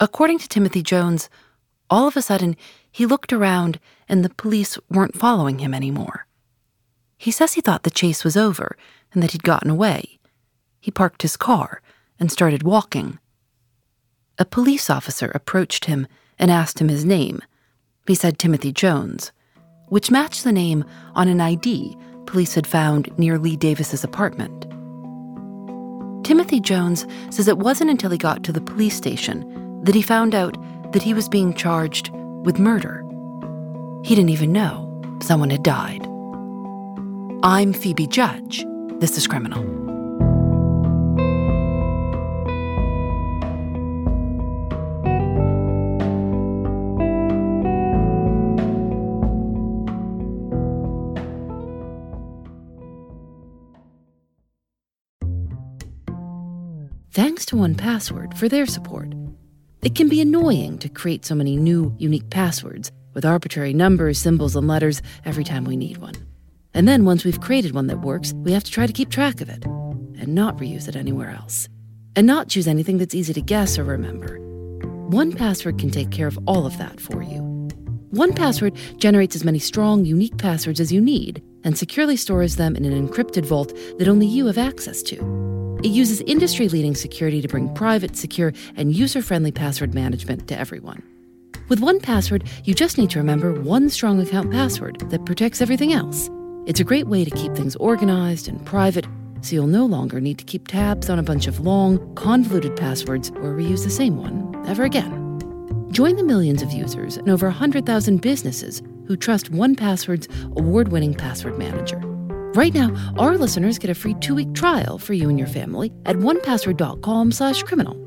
according 0.00 0.38
to 0.38 0.48
Timothy 0.48 0.82
Jones, 0.82 1.28
all 1.90 2.08
of 2.08 2.16
a 2.16 2.22
sudden 2.22 2.56
he 2.90 3.06
looked 3.06 3.32
around 3.32 3.78
and 4.08 4.24
the 4.24 4.30
police 4.30 4.78
weren't 4.88 5.16
following 5.16 5.58
him 5.58 5.74
anymore. 5.74 6.26
He 7.18 7.30
says 7.30 7.52
he 7.52 7.60
thought 7.60 7.82
the 7.82 7.90
chase 7.90 8.24
was 8.24 8.36
over 8.36 8.76
and 9.12 9.22
that 9.22 9.32
he'd 9.32 9.42
gotten 9.42 9.70
away. 9.70 10.18
He 10.80 10.90
parked 10.90 11.22
his 11.22 11.36
car 11.36 11.82
and 12.18 12.30
started 12.32 12.62
walking. 12.62 13.18
A 14.38 14.44
police 14.44 14.90
officer 14.90 15.30
approached 15.32 15.84
him 15.84 16.08
and 16.40 16.50
asked 16.50 16.80
him 16.80 16.88
his 16.88 17.04
name. 17.04 17.40
He 18.06 18.16
said 18.16 18.38
Timothy 18.38 18.72
Jones, 18.72 19.30
which 19.88 20.10
matched 20.10 20.42
the 20.42 20.52
name 20.52 20.84
on 21.14 21.28
an 21.28 21.40
ID 21.40 21.96
police 22.26 22.54
had 22.54 22.66
found 22.66 23.16
near 23.16 23.38
Lee 23.38 23.56
Davis's 23.56 24.02
apartment. 24.02 24.62
Timothy 26.24 26.58
Jones 26.58 27.06
says 27.30 27.46
it 27.46 27.58
wasn't 27.58 27.90
until 27.90 28.10
he 28.10 28.18
got 28.18 28.42
to 28.44 28.52
the 28.52 28.60
police 28.60 28.96
station 28.96 29.82
that 29.84 29.94
he 29.94 30.02
found 30.02 30.34
out 30.34 30.56
that 30.92 31.02
he 31.02 31.14
was 31.14 31.28
being 31.28 31.54
charged 31.54 32.10
with 32.44 32.58
murder. 32.58 33.04
He 34.04 34.14
didn't 34.14 34.30
even 34.30 34.52
know 34.52 35.00
someone 35.22 35.50
had 35.50 35.62
died. 35.62 36.04
I'm 37.44 37.72
Phoebe 37.72 38.06
Judge. 38.06 38.64
This 38.98 39.16
is 39.16 39.26
Criminal. 39.26 39.83
Thanks 57.14 57.46
to 57.46 57.54
1Password 57.54 58.36
for 58.36 58.48
their 58.48 58.66
support. 58.66 59.14
It 59.82 59.94
can 59.94 60.08
be 60.08 60.20
annoying 60.20 60.78
to 60.80 60.88
create 60.88 61.24
so 61.24 61.36
many 61.36 61.56
new, 61.56 61.94
unique 61.96 62.28
passwords 62.28 62.90
with 63.14 63.24
arbitrary 63.24 63.72
numbers, 63.72 64.18
symbols, 64.18 64.56
and 64.56 64.66
letters 64.66 65.00
every 65.24 65.44
time 65.44 65.64
we 65.64 65.76
need 65.76 65.98
one. 65.98 66.16
And 66.74 66.88
then 66.88 67.04
once 67.04 67.24
we've 67.24 67.40
created 67.40 67.72
one 67.72 67.86
that 67.86 68.00
works, 68.00 68.32
we 68.32 68.50
have 68.50 68.64
to 68.64 68.70
try 68.70 68.88
to 68.88 68.92
keep 68.92 69.10
track 69.10 69.40
of 69.40 69.48
it 69.48 69.64
and 69.64 70.34
not 70.34 70.56
reuse 70.56 70.88
it 70.88 70.96
anywhere 70.96 71.30
else. 71.30 71.68
And 72.16 72.26
not 72.26 72.48
choose 72.48 72.66
anything 72.66 72.98
that's 72.98 73.14
easy 73.14 73.32
to 73.32 73.40
guess 73.40 73.78
or 73.78 73.84
remember. 73.84 74.40
1Password 75.10 75.78
can 75.78 75.90
take 75.90 76.10
care 76.10 76.26
of 76.26 76.38
all 76.48 76.66
of 76.66 76.76
that 76.78 76.98
for 76.98 77.22
you. 77.22 77.68
1Password 78.12 78.98
generates 78.98 79.36
as 79.36 79.44
many 79.44 79.60
strong, 79.60 80.04
unique 80.04 80.36
passwords 80.36 80.80
as 80.80 80.90
you 80.90 81.00
need 81.00 81.44
and 81.64 81.76
securely 81.76 82.16
stores 82.16 82.56
them 82.56 82.76
in 82.76 82.84
an 82.84 83.08
encrypted 83.08 83.44
vault 83.44 83.74
that 83.98 84.08
only 84.08 84.26
you 84.26 84.46
have 84.46 84.58
access 84.58 85.02
to. 85.02 85.80
It 85.82 85.90
uses 85.90 86.20
industry 86.22 86.68
leading 86.68 86.94
security 86.94 87.42
to 87.42 87.48
bring 87.48 87.74
private, 87.74 88.16
secure, 88.16 88.52
and 88.76 88.94
user 88.94 89.20
friendly 89.20 89.52
password 89.52 89.94
management 89.94 90.48
to 90.48 90.58
everyone. 90.58 91.02
With 91.68 91.80
1Password, 91.80 92.46
you 92.64 92.74
just 92.74 92.98
need 92.98 93.10
to 93.10 93.18
remember 93.18 93.52
one 93.60 93.88
strong 93.90 94.20
account 94.20 94.50
password 94.50 95.00
that 95.10 95.24
protects 95.24 95.60
everything 95.60 95.92
else. 95.92 96.30
It's 96.66 96.80
a 96.80 96.84
great 96.84 97.06
way 97.06 97.24
to 97.24 97.30
keep 97.30 97.54
things 97.54 97.76
organized 97.76 98.48
and 98.48 98.64
private, 98.64 99.06
so 99.42 99.54
you'll 99.54 99.66
no 99.66 99.84
longer 99.84 100.20
need 100.20 100.38
to 100.38 100.44
keep 100.44 100.68
tabs 100.68 101.10
on 101.10 101.18
a 101.18 101.22
bunch 101.22 101.46
of 101.46 101.60
long, 101.60 102.14
convoluted 102.14 102.76
passwords 102.76 103.30
or 103.30 103.54
reuse 103.54 103.84
the 103.84 103.90
same 103.90 104.16
one 104.16 104.54
ever 104.66 104.84
again. 104.84 105.20
Join 105.90 106.16
the 106.16 106.24
millions 106.24 106.62
of 106.62 106.72
users 106.72 107.18
and 107.18 107.28
over 107.28 107.46
100,000 107.46 108.20
businesses 108.20 108.82
who 109.06 109.16
trust 109.16 109.52
1Password's 109.52 110.28
award 110.56 110.88
winning 110.88 111.14
password 111.14 111.58
manager. 111.58 112.00
Right 112.54 112.72
now, 112.72 112.94
our 113.18 113.36
listeners 113.36 113.78
get 113.78 113.90
a 113.90 113.94
free 113.94 114.14
two 114.14 114.34
week 114.34 114.54
trial 114.54 114.98
for 114.98 115.12
you 115.12 115.28
and 115.28 115.38
your 115.38 115.48
family 115.48 115.92
at 116.06 116.16
onepassword.com 116.16 117.32
slash 117.32 117.62
criminal. 117.64 118.00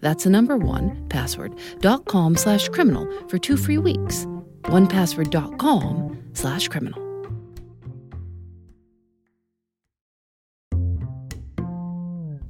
That's 0.00 0.24
the 0.24 0.30
number 0.30 0.56
one, 0.56 1.06
password.com 1.08 2.36
slash 2.36 2.68
criminal 2.68 3.06
for 3.28 3.38
two 3.38 3.56
free 3.56 3.78
weeks. 3.78 4.26
Onepassword.com 4.64 6.30
slash 6.32 6.68
criminal. 6.68 7.00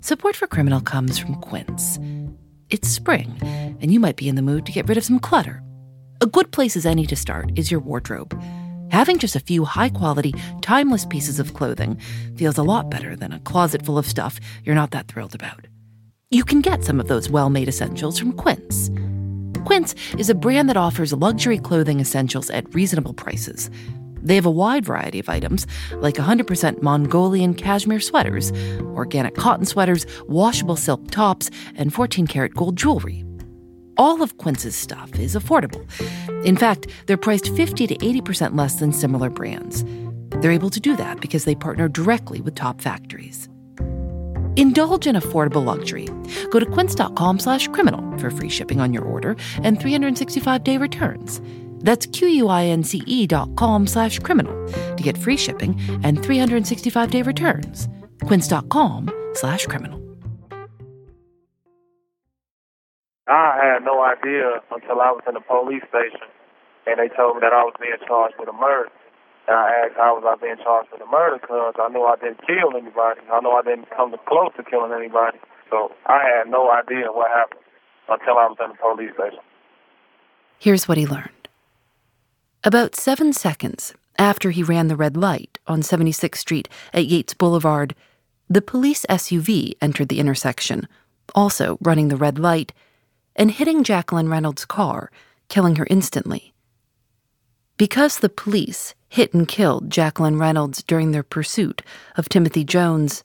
Support 0.01 0.35
for 0.35 0.47
Criminal 0.49 0.81
comes 0.81 1.17
from 1.17 1.37
Quince. 1.37 1.99
It's 2.71 2.89
spring, 2.89 3.39
and 3.81 3.93
you 3.93 4.01
might 4.01 4.17
be 4.17 4.29
in 4.29 4.35
the 4.35 4.43
mood 4.43 4.67
to 4.67 4.73
get 4.73 4.89
rid 4.89 4.99
of 4.99 5.05
some 5.05 5.21
clutter. 5.21 5.63
A 6.23 6.27
good 6.27 6.53
place 6.53 6.77
as 6.77 6.87
any 6.87 7.05
to 7.07 7.17
start 7.17 7.51
is 7.57 7.69
your 7.69 7.81
wardrobe. 7.81 8.41
Having 8.93 9.19
just 9.19 9.35
a 9.35 9.41
few 9.41 9.65
high 9.65 9.89
quality, 9.89 10.33
timeless 10.61 11.05
pieces 11.05 11.41
of 11.41 11.53
clothing 11.53 11.99
feels 12.37 12.59
a 12.59 12.63
lot 12.63 12.89
better 12.89 13.17
than 13.17 13.33
a 13.33 13.41
closet 13.41 13.85
full 13.85 13.99
of 13.99 14.07
stuff 14.07 14.39
you're 14.63 14.77
not 14.77 14.93
that 14.93 15.09
thrilled 15.09 15.35
about. 15.35 15.67
You 16.31 16.45
can 16.45 16.61
get 16.61 16.85
some 16.85 17.01
of 17.01 17.09
those 17.09 17.29
well 17.29 17.51
made 17.51 17.67
essentials 17.67 18.21
from 18.21 18.35
Quince. 18.35 18.89
Quince 19.65 19.97
is 20.17 20.31
a 20.31 20.35
brand 20.37 20.69
that 20.69 20.77
offers 20.77 21.13
luxury 21.13 21.59
clothing 21.59 21.99
essentials 21.99 22.51
at 22.51 22.73
reasonable 22.73 23.15
prices. 23.15 23.69
They 24.23 24.37
have 24.37 24.47
a 24.47 24.51
wide 24.51 24.85
variety 24.85 25.19
of 25.19 25.29
items, 25.29 25.67
like 25.95 26.15
100% 26.15 26.83
Mongolian 26.83 27.53
cashmere 27.53 27.99
sweaters, 27.99 28.53
organic 28.95 29.35
cotton 29.35 29.67
sweaters, 29.67 30.07
washable 30.29 30.77
silk 30.77 31.11
tops, 31.11 31.51
and 31.75 31.93
14 31.93 32.29
karat 32.29 32.55
gold 32.55 32.77
jewelry. 32.77 33.25
All 33.97 34.23
of 34.23 34.39
Quince's 34.39 34.77
stuff 34.77 35.19
is 35.19 35.35
affordable. 35.35 35.83
In 36.45 36.57
fact, 36.57 36.89
they're 37.07 37.17
priced 37.17 37.49
50 37.51 37.87
to 37.89 37.97
80% 37.97 38.57
less 38.57 38.77
than 38.77 38.93
similar 38.93 39.29
brands. 39.29 39.85
They're 40.41 40.53
able 40.53 40.71
to 40.71 40.81
do 40.81 40.97
that 40.97 41.21
because 41.21 41.45
they 41.45 41.55
partner 41.55 41.89
directly 41.89 42.41
with 42.41 42.55
top 42.55 42.81
factories. 42.81 43.49
Indulge 44.57 45.07
in 45.07 45.17
affordable 45.17 45.65
luxury. 45.65 46.09
Go 46.51 46.61
to 46.61 46.67
quince.com 46.67 47.39
slash 47.39 47.69
criminal 47.69 48.19
for 48.19 48.31
free 48.31 48.49
shipping 48.49 48.81
on 48.81 48.93
your 48.93 49.05
order 49.05 49.37
and 49.63 49.79
365-day 49.79 50.77
returns. 50.79 51.41
That's 51.79 52.07
Q-U-I-N-C-E 52.07 53.27
dot 53.27 53.55
com 53.57 53.87
slash 53.87 54.19
criminal 54.21 54.55
to 54.73 55.03
get 55.03 55.19
free 55.19 55.37
shipping 55.37 55.79
and 56.03 56.19
365-day 56.19 57.23
returns. 57.23 57.89
Quince.com 58.25 59.11
slash 59.35 59.67
criminal. 59.67 60.02
I 63.33 63.57
had 63.65 63.85
no 63.85 64.05
idea 64.05 64.61
until 64.71 65.01
I 65.01 65.09
was 65.09 65.25
in 65.27 65.35
the 65.35 65.41
police 65.41 65.85
station 65.89 66.29
and 66.87 66.99
they 66.99 67.09
told 67.15 67.37
me 67.37 67.41
that 67.41 67.53
I 67.53 67.65
was 67.65 67.75
being 67.81 67.97
charged 68.07 68.35
with 68.39 68.49
a 68.49 68.53
murder. 68.53 68.91
And 69.49 69.57
I 69.57 69.87
asked 69.87 69.97
how 69.97 70.21
was 70.21 70.27
I 70.27 70.37
being 70.37 70.59
charged 70.63 70.93
with 70.93 71.03
a 71.03 71.11
murder 71.11 71.39
because 71.41 71.75
I 71.81 71.89
knew 71.89 72.05
I 72.05 72.17
didn't 72.21 72.45
kill 72.47 72.77
anybody. 72.77 73.25
I 73.33 73.41
know 73.41 73.53
I 73.57 73.63
didn't 73.63 73.91
come 73.91 74.15
close 74.29 74.53
to 74.57 74.63
killing 74.63 74.93
anybody. 74.93 75.39
So 75.71 75.91
I 76.07 76.23
had 76.23 76.51
no 76.51 76.71
idea 76.71 77.11
what 77.11 77.31
happened 77.31 77.65
until 78.09 78.37
I 78.39 78.47
was 78.47 78.59
in 78.61 78.71
the 78.71 78.79
police 78.79 79.15
station. 79.15 79.43
Here's 80.59 80.87
what 80.87 80.99
he 80.99 81.07
learned. 81.07 81.49
About 82.65 82.95
seven 82.95 83.33
seconds 83.33 83.95
after 84.19 84.51
he 84.51 84.63
ran 84.63 84.87
the 84.89 84.97
red 84.97 85.17
light 85.17 85.59
on 85.67 85.83
76th 85.83 86.37
Street 86.37 86.69
at 86.93 87.07
Yates 87.07 87.35
Boulevard, 87.35 87.95
the 88.49 88.63
police 88.63 89.07
SUV 89.09 89.73
entered 89.81 90.09
the 90.09 90.21
intersection, 90.21 90.87
also 91.35 91.79
running 91.81 92.09
the 92.09 92.17
red 92.17 92.39
light, 92.39 92.73
and 93.37 93.51
hitting 93.51 93.85
Jacqueline 93.85 94.29
Reynolds' 94.29 94.65
car, 94.65 95.11
killing 95.49 95.77
her 95.77 95.87
instantly. 95.91 96.53
Because 97.77 98.19
the 98.19 98.29
police 98.29 98.95
hit 99.09 99.35
and 99.35 99.47
killed 99.49 99.91
Jacqueline 99.91 100.39
Reynolds 100.39 100.83
during 100.83 101.11
their 101.13 101.23
pursuit 101.23 101.83
of 102.17 102.29
Timothy 102.29 102.65
Jones, 102.65 103.25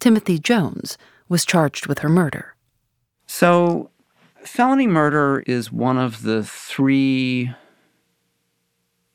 Timothy 0.00 0.38
Jones 0.38 0.98
was 1.28 1.44
charged 1.44 1.86
with 1.86 2.00
her 2.00 2.08
murder. 2.08 2.54
So, 3.26 3.90
felony 4.44 4.86
murder 4.86 5.42
is 5.46 5.72
one 5.72 5.98
of 5.98 6.22
the 6.22 6.42
three 6.44 7.52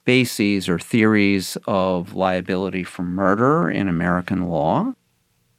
bases 0.05 0.69
or 0.69 0.79
theories 0.79 1.57
of 1.67 2.13
liability 2.13 2.83
for 2.83 3.03
murder 3.03 3.69
in 3.69 3.89
American 3.89 4.47
law. 4.47 4.93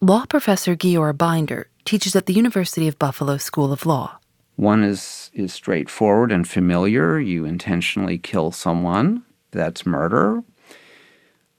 Law 0.00 0.24
professor 0.26 0.74
Guyora 0.74 1.16
Binder 1.16 1.68
teaches 1.84 2.16
at 2.16 2.26
the 2.26 2.32
University 2.32 2.88
of 2.88 2.98
Buffalo 2.98 3.36
School 3.36 3.72
of 3.72 3.84
Law. 3.84 4.18
One 4.58 4.82
is, 4.82 5.30
is 5.34 5.54
straightforward 5.54 6.32
and 6.32 6.46
familiar. 6.46 7.20
You 7.20 7.44
intentionally 7.44 8.18
kill 8.18 8.50
someone, 8.50 9.22
that's 9.52 9.86
murder. 9.86 10.42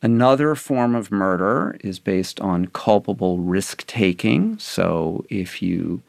Another 0.02 0.54
form 0.54 0.96
of 0.96 1.10
murder 1.10 1.78
is 1.80 1.98
based 1.98 2.42
on 2.42 2.66
culpable 2.68 3.40
risk 3.40 3.88
taking. 3.88 4.60
So 4.60 5.26
if 5.30 5.62
you 5.62 6.02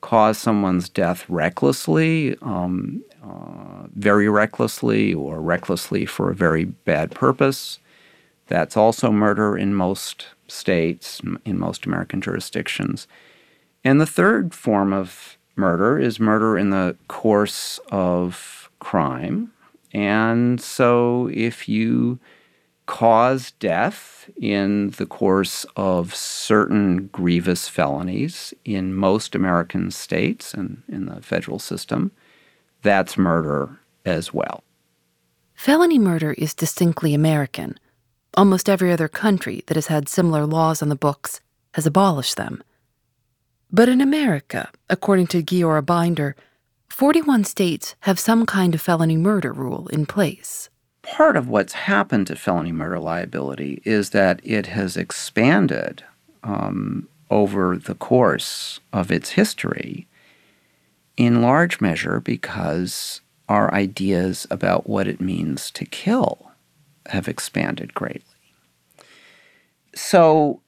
cause 0.00 0.38
someone's 0.38 0.88
death 0.88 1.28
recklessly, 1.28 2.34
um, 2.40 3.04
uh, 3.22 3.86
very 3.94 4.30
recklessly, 4.30 5.12
or 5.12 5.42
recklessly 5.42 6.06
for 6.06 6.30
a 6.30 6.34
very 6.34 6.64
bad 6.64 7.10
purpose. 7.10 7.78
That's 8.46 8.74
also 8.74 9.12
murder 9.12 9.54
in 9.54 9.74
most 9.74 10.28
states, 10.46 11.20
in 11.44 11.58
most 11.58 11.84
American 11.84 12.22
jurisdictions. 12.22 13.06
And 13.84 14.00
the 14.00 14.06
third 14.06 14.54
form 14.54 14.94
of 14.94 15.36
murder 15.58 15.98
is 15.98 16.20
murder 16.20 16.56
in 16.56 16.70
the 16.70 16.96
course 17.08 17.80
of 17.90 18.70
crime. 18.78 19.52
And 19.92 20.60
so 20.60 21.28
if 21.32 21.68
you 21.68 22.18
cause 22.86 23.50
death 23.52 24.30
in 24.40 24.90
the 24.90 25.06
course 25.06 25.66
of 25.76 26.14
certain 26.14 27.08
grievous 27.08 27.68
felonies 27.68 28.54
in 28.64 28.94
most 28.94 29.34
American 29.34 29.90
states 29.90 30.54
and 30.54 30.82
in 30.88 31.06
the 31.06 31.20
federal 31.20 31.58
system, 31.58 32.12
that's 32.82 33.18
murder 33.18 33.78
as 34.06 34.32
well. 34.32 34.62
Felony 35.54 35.98
murder 35.98 36.32
is 36.34 36.54
distinctly 36.54 37.12
American. 37.14 37.78
Almost 38.34 38.68
every 38.68 38.92
other 38.92 39.08
country 39.08 39.64
that 39.66 39.74
has 39.74 39.88
had 39.88 40.08
similar 40.08 40.46
laws 40.46 40.80
on 40.80 40.88
the 40.88 40.96
books 40.96 41.40
has 41.74 41.86
abolished 41.86 42.36
them. 42.36 42.62
But 43.70 43.88
in 43.88 44.00
America, 44.00 44.70
according 44.88 45.26
to 45.28 45.42
Guyora 45.42 45.84
Binder, 45.84 46.34
41 46.88 47.44
states 47.44 47.94
have 48.00 48.18
some 48.18 48.46
kind 48.46 48.74
of 48.74 48.80
felony 48.80 49.16
murder 49.16 49.52
rule 49.52 49.88
in 49.88 50.06
place 50.06 50.70
part 51.08 51.36
of 51.36 51.48
what's 51.48 51.72
happened 51.72 52.26
to 52.26 52.36
felony 52.36 52.72
murder 52.72 52.98
liability 52.98 53.80
is 53.84 54.10
that 54.10 54.40
it 54.44 54.66
has 54.66 54.96
expanded 54.96 56.04
um, 56.42 57.08
over 57.30 57.76
the 57.76 57.94
course 57.94 58.80
of 58.92 59.10
its 59.10 59.30
history, 59.30 60.06
in 61.16 61.42
large 61.42 61.80
measure 61.80 62.20
because 62.20 63.20
our 63.48 63.72
ideas 63.72 64.46
about 64.50 64.88
what 64.88 65.08
it 65.08 65.20
means 65.20 65.70
to 65.70 65.84
kill 65.84 66.52
have 67.06 67.26
expanded 67.26 67.94
greatly. 67.94 68.22
So, 69.94 70.60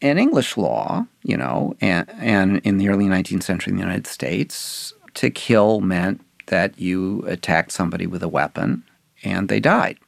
in 0.00 0.18
English 0.18 0.56
law, 0.56 1.06
you 1.22 1.36
know, 1.36 1.74
and, 1.80 2.08
and 2.18 2.58
in 2.58 2.78
the 2.78 2.88
early 2.88 3.06
19th 3.06 3.42
century 3.42 3.72
in 3.72 3.76
the 3.76 3.82
United 3.82 4.06
States, 4.06 4.92
to 5.14 5.30
kill 5.30 5.80
meant 5.80 6.20
that 6.46 6.78
you 6.78 7.22
attacked 7.26 7.72
somebody 7.72 8.06
with 8.06 8.22
a 8.22 8.28
weapon 8.28 8.84
and 9.24 9.48
they 9.48 9.60
died. 9.60 9.98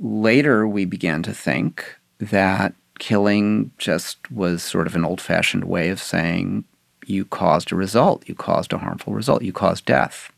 Later, 0.00 0.66
we 0.66 0.84
began 0.84 1.22
to 1.22 1.34
think 1.34 1.96
that 2.18 2.74
killing 2.98 3.70
just 3.78 4.30
was 4.30 4.62
sort 4.62 4.86
of 4.86 4.96
an 4.96 5.04
old 5.04 5.20
fashioned 5.20 5.64
way 5.64 5.90
of 5.90 6.00
saying 6.00 6.64
you 7.06 7.24
caused 7.24 7.72
a 7.72 7.76
result, 7.76 8.28
you 8.28 8.34
caused 8.34 8.72
a 8.72 8.78
harmful 8.78 9.12
result, 9.12 9.42
you 9.42 9.52
caused 9.52 9.84
death. 9.84 10.32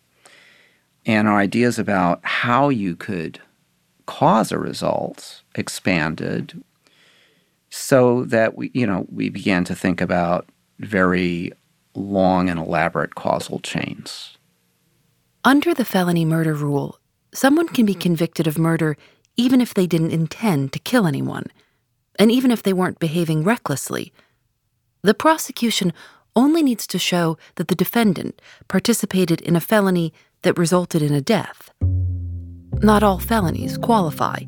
And 1.07 1.29
our 1.29 1.39
ideas 1.39 1.79
about 1.79 2.21
how 2.23 2.69
you 2.71 2.97
could 2.97 3.41
cause 4.07 4.51
a 4.51 4.59
result 4.59 5.43
expanded 5.55 6.63
so 7.75 8.25
that 8.27 8.57
we, 8.57 8.71
you 8.73 8.87
know, 8.87 9.05
we 9.11 9.29
began 9.29 9.65
to 9.65 9.75
think 9.75 10.01
about 10.01 10.49
very 10.79 11.53
long 11.97 12.49
and 12.49 12.61
elaborate 12.61 13.17
causal 13.17 13.59
chains. 13.59 14.39
Under 15.45 15.75
the 15.75 15.85
felony 15.85 16.25
murder 16.25 16.55
rule, 16.55 17.01
someone 17.35 17.67
can 17.67 17.85
be 17.85 17.95
convicted 17.95 18.47
of 18.47 18.59
murder 18.59 18.97
even 19.37 19.61
if 19.61 19.75
they 19.75 19.89
didn't 19.89 20.13
intend 20.13 20.73
to 20.73 20.79
kill 20.79 21.05
anyone, 21.05 21.47
and 22.17 22.31
even 22.31 22.53
if 22.53 22.63
they 22.63 22.73
weren't 22.73 23.01
behaving 23.01 23.43
recklessly. 23.43 24.13
The 25.03 25.15
prosecution 25.15 25.93
only 26.37 26.63
needs 26.63 26.87
to 26.87 26.99
show 26.99 27.37
that 27.57 27.67
the 27.67 27.75
defendant 27.75 28.41
participated 28.69 29.41
in 29.41 29.57
a 29.57 29.61
felony 29.61 30.13
that 30.43 30.57
resulted 30.57 31.03
in 31.03 31.13
a 31.13 31.21
death. 31.21 31.73
Not 32.83 33.03
all 33.03 33.19
felonies 33.19 33.77
qualify, 33.79 34.45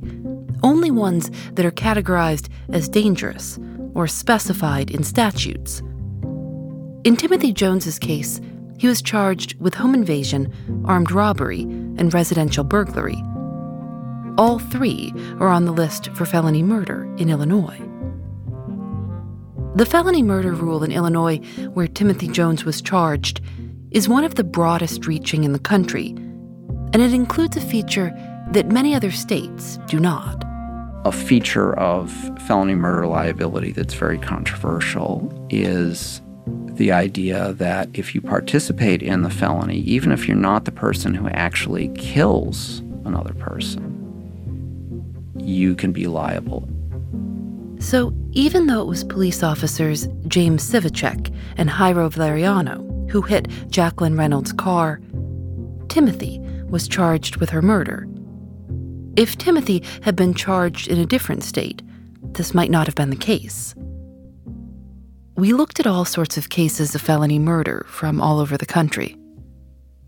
only 0.67 0.91
ones 0.91 1.31
that 1.53 1.65
are 1.65 1.71
categorized 1.71 2.49
as 2.71 2.89
dangerous 2.89 3.59
or 3.95 4.09
specified 4.09 4.91
in 4.91 5.05
statutes. 5.05 5.81
In 7.05 7.17
Timothy 7.17 7.53
Jones's 7.53 8.01
case, 8.01 8.41
he 8.79 8.89
was 8.89 9.01
charged 9.01 9.55
with 9.61 9.75
home 9.75 9.95
invasion, 9.95 10.53
armed 10.85 11.13
robbery, 11.13 11.63
and 11.63 12.13
residential 12.13 12.65
burglary. 12.65 13.23
All 14.37 14.59
three 14.59 15.15
are 15.39 15.49
on 15.49 15.65
the 15.65 15.73
list 15.73 16.11
for 16.15 16.27
felony 16.27 16.63
murder 16.63 17.05
in 17.17 17.31
Illinois. 17.31 17.81
The 19.77 19.87
felony 19.87 20.23
murder 20.23 20.53
rule 20.53 20.83
in 20.83 20.91
Illinois, 20.91 21.39
where 21.75 21.87
Timothy 21.87 22.29
Jones 22.29 22.65
was 22.65 22.83
charged, 22.83 23.41
is 23.93 24.09
one 24.09 24.25
of 24.25 24.35
the 24.35 24.45
broadest 24.45 25.07
reaching 25.07 25.45
in 25.45 25.53
the 25.53 25.59
country, 25.61 26.09
and 26.93 26.97
it 26.97 27.15
includes 27.15 27.57
a 27.57 27.61
feature 27.61 28.11
that 28.51 28.73
many 28.73 28.95
other 28.95 29.11
states 29.11 29.79
do 29.87 30.01
not. 30.01 30.46
A 31.07 31.13
feature 31.13 31.73
of 31.79 32.11
felony 32.49 32.75
murder 32.75 33.07
liability 33.07 33.71
that's 33.71 33.95
very 33.95 34.19
controversial 34.19 35.47
is 35.51 36.21
the 36.73 36.91
idea 36.91 37.53
that 37.53 37.89
if 37.95 38.13
you 38.13 38.21
participate 38.21 39.03
in 39.05 39.23
the 39.23 39.31
felony, 39.31 39.79
even 39.83 40.11
if 40.11 40.27
you're 40.27 40.37
not 40.37 40.65
the 40.65 40.73
person 40.73 41.15
who 41.15 41.29
actually 41.29 41.91
kills 41.91 42.81
another 43.05 43.35
person, 43.35 43.85
you 45.39 45.77
can 45.77 45.93
be 45.93 46.09
liable. 46.09 46.69
So, 47.79 48.13
even 48.33 48.67
though 48.67 48.83
it 48.83 48.89
was 48.89 49.05
police 49.05 49.45
officers 49.45 50.09
James 50.27 50.69
Sivicek 50.69 51.33
and 51.57 51.71
Jairo 51.71 52.11
Valeriano 52.11 53.09
who 53.13 53.23
hit 53.23 53.47
Jacqueline 53.71 54.17
Reynolds' 54.17 54.53
car, 54.53 55.01
Timothy 55.87 56.41
was 56.69 56.89
charged 56.89 57.37
with 57.37 57.51
her 57.51 57.63
murder. 57.63 58.09
If 59.17 59.39
Timothy 59.39 59.83
had 60.03 60.15
been 60.15 60.35
charged 60.35 60.89
in 60.89 60.99
a 60.99 61.07
different 61.07 61.43
state, 61.43 61.81
this 62.23 62.53
might 62.53 62.71
not 62.71 62.87
have 62.87 62.95
been 62.95 63.09
the 63.09 63.17
case. 63.17 63.75
We 65.37 65.55
looked 65.55 65.81
at 65.81 65.87
all 65.87 66.05
sorts 66.05 66.37
of 66.37 66.51
cases 66.51 66.95
of 66.95 67.01
felony 67.01 67.39
murder 67.39 67.87
from 67.89 68.21
all 68.21 68.41
over 68.41 68.59
the 68.59 68.67
country. 68.67 69.17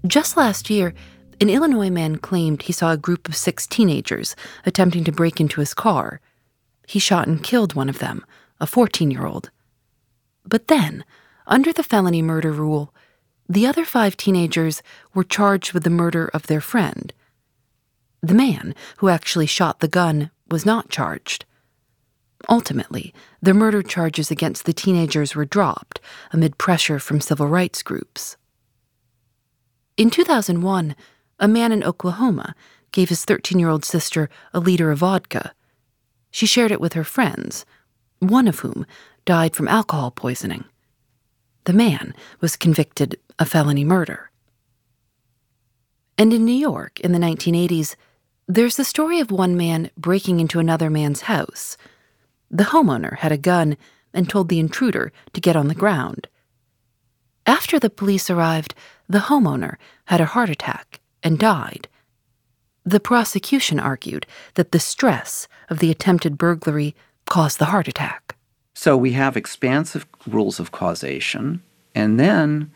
Just 0.07 0.37
last 0.37 0.69
year, 0.69 0.93
an 1.41 1.49
Illinois 1.49 1.89
man 1.89 2.17
claimed 2.17 2.63
he 2.63 2.73
saw 2.73 2.93
a 2.93 2.99
group 2.99 3.29
of 3.29 3.37
six 3.37 3.67
teenagers 3.67 4.37
attempting 4.67 5.05
to 5.05 5.13
break 5.13 5.41
into 5.41 5.61
his 5.61 5.73
car. 5.73 6.21
He 6.87 6.99
shot 6.99 7.29
and 7.29 7.43
killed 7.43 7.75
one 7.75 7.89
of 7.89 8.01
them, 8.01 8.27
a 8.61 8.67
14 8.67 9.11
year 9.11 9.25
old. 9.25 9.51
But 10.45 10.69
then, 10.69 11.05
under 11.47 11.73
the 11.73 11.83
felony 11.83 12.21
murder 12.21 12.53
rule, 12.53 12.95
the 13.49 13.67
other 13.67 13.87
five 13.87 14.19
teenagers 14.19 14.83
were 15.15 15.25
charged 15.25 15.73
with 15.73 15.85
the 15.85 15.91
murder 15.91 16.31
of 16.35 16.47
their 16.47 16.61
friend. 16.61 17.15
The 18.23 18.35
man 18.35 18.75
who 18.99 19.09
actually 19.09 19.47
shot 19.47 19.81
the 19.81 19.89
gun 19.89 20.31
was 20.51 20.67
not 20.67 20.91
charged. 20.91 21.45
Ultimately, 22.49 23.15
the 23.43 23.55
murder 23.55 23.83
charges 23.83 24.31
against 24.31 24.65
the 24.65 24.73
teenagers 24.73 25.35
were 25.35 25.45
dropped 25.45 26.01
amid 26.33 26.59
pressure 26.59 26.99
from 26.99 27.21
civil 27.21 27.47
rights 27.47 27.83
groups. 27.83 28.37
In 29.97 30.11
2001, 30.11 30.95
a 31.41 31.49
man 31.49 31.73
in 31.73 31.85
Oklahoma 31.85 32.55
gave 32.93 33.09
his 33.09 33.25
13 33.25 33.59
year 33.59 33.69
old 33.69 33.85
sister 33.85 34.29
a 34.55 34.61
liter 34.61 34.91
of 34.91 34.99
vodka. 34.99 35.53
She 36.31 36.47
shared 36.47 36.73
it 36.73 36.81
with 36.81 36.93
her 36.95 37.05
friends, 37.05 37.65
one 38.19 38.49
of 38.49 38.61
whom 38.61 38.87
died 39.25 39.55
from 39.55 39.69
alcohol 39.69 40.11
poisoning. 40.11 40.65
The 41.65 41.73
man 41.73 42.15
was 42.41 42.57
convicted 42.57 43.19
of 43.39 43.49
felony 43.49 43.85
murder. 43.85 44.31
And 46.17 46.33
in 46.33 46.45
New 46.45 46.53
York 46.53 46.99
in 47.01 47.13
the 47.13 47.19
1980s, 47.19 47.95
there's 48.51 48.77
the 48.77 48.85
story 48.85 49.21
of 49.21 49.31
one 49.31 49.59
man 49.59 49.91
breaking 49.99 50.41
into 50.41 50.59
another 50.59 50.89
man's 50.89 51.23
house. 51.23 51.77
The 52.51 52.65
homeowner 52.65 53.19
had 53.19 53.31
a 53.31 53.37
gun 53.37 53.77
and 54.15 54.27
told 54.27 54.49
the 54.49 54.59
intruder 54.59 55.13
to 55.35 55.41
get 55.41 55.55
on 55.55 55.69
the 55.69 55.75
ground. 55.75 56.29
After 57.47 57.79
the 57.79 57.91
police 57.91 58.31
arrived, 58.31 58.75
the 59.07 59.19
homeowner 59.19 59.77
had 60.07 60.23
a 60.23 60.33
heart 60.33 60.49
attack 60.49 61.01
and 61.23 61.39
died. 61.39 61.89
The 62.85 63.01
prosecution 63.01 63.79
argued 63.79 64.27
that 64.55 64.73
the 64.73 64.81
stress 64.81 65.47
of 65.69 65.81
the 65.81 65.91
attempted 65.91 66.39
burglary 66.39 66.97
caused 67.27 67.59
the 67.59 67.67
heart 67.67 67.87
attack. 67.87 68.35
So 68.73 68.97
we 68.97 69.13
have 69.13 69.37
expansive 69.37 70.07
rules 70.27 70.59
of 70.59 70.73
causation, 70.73 71.63
and 71.95 72.19
then 72.19 72.71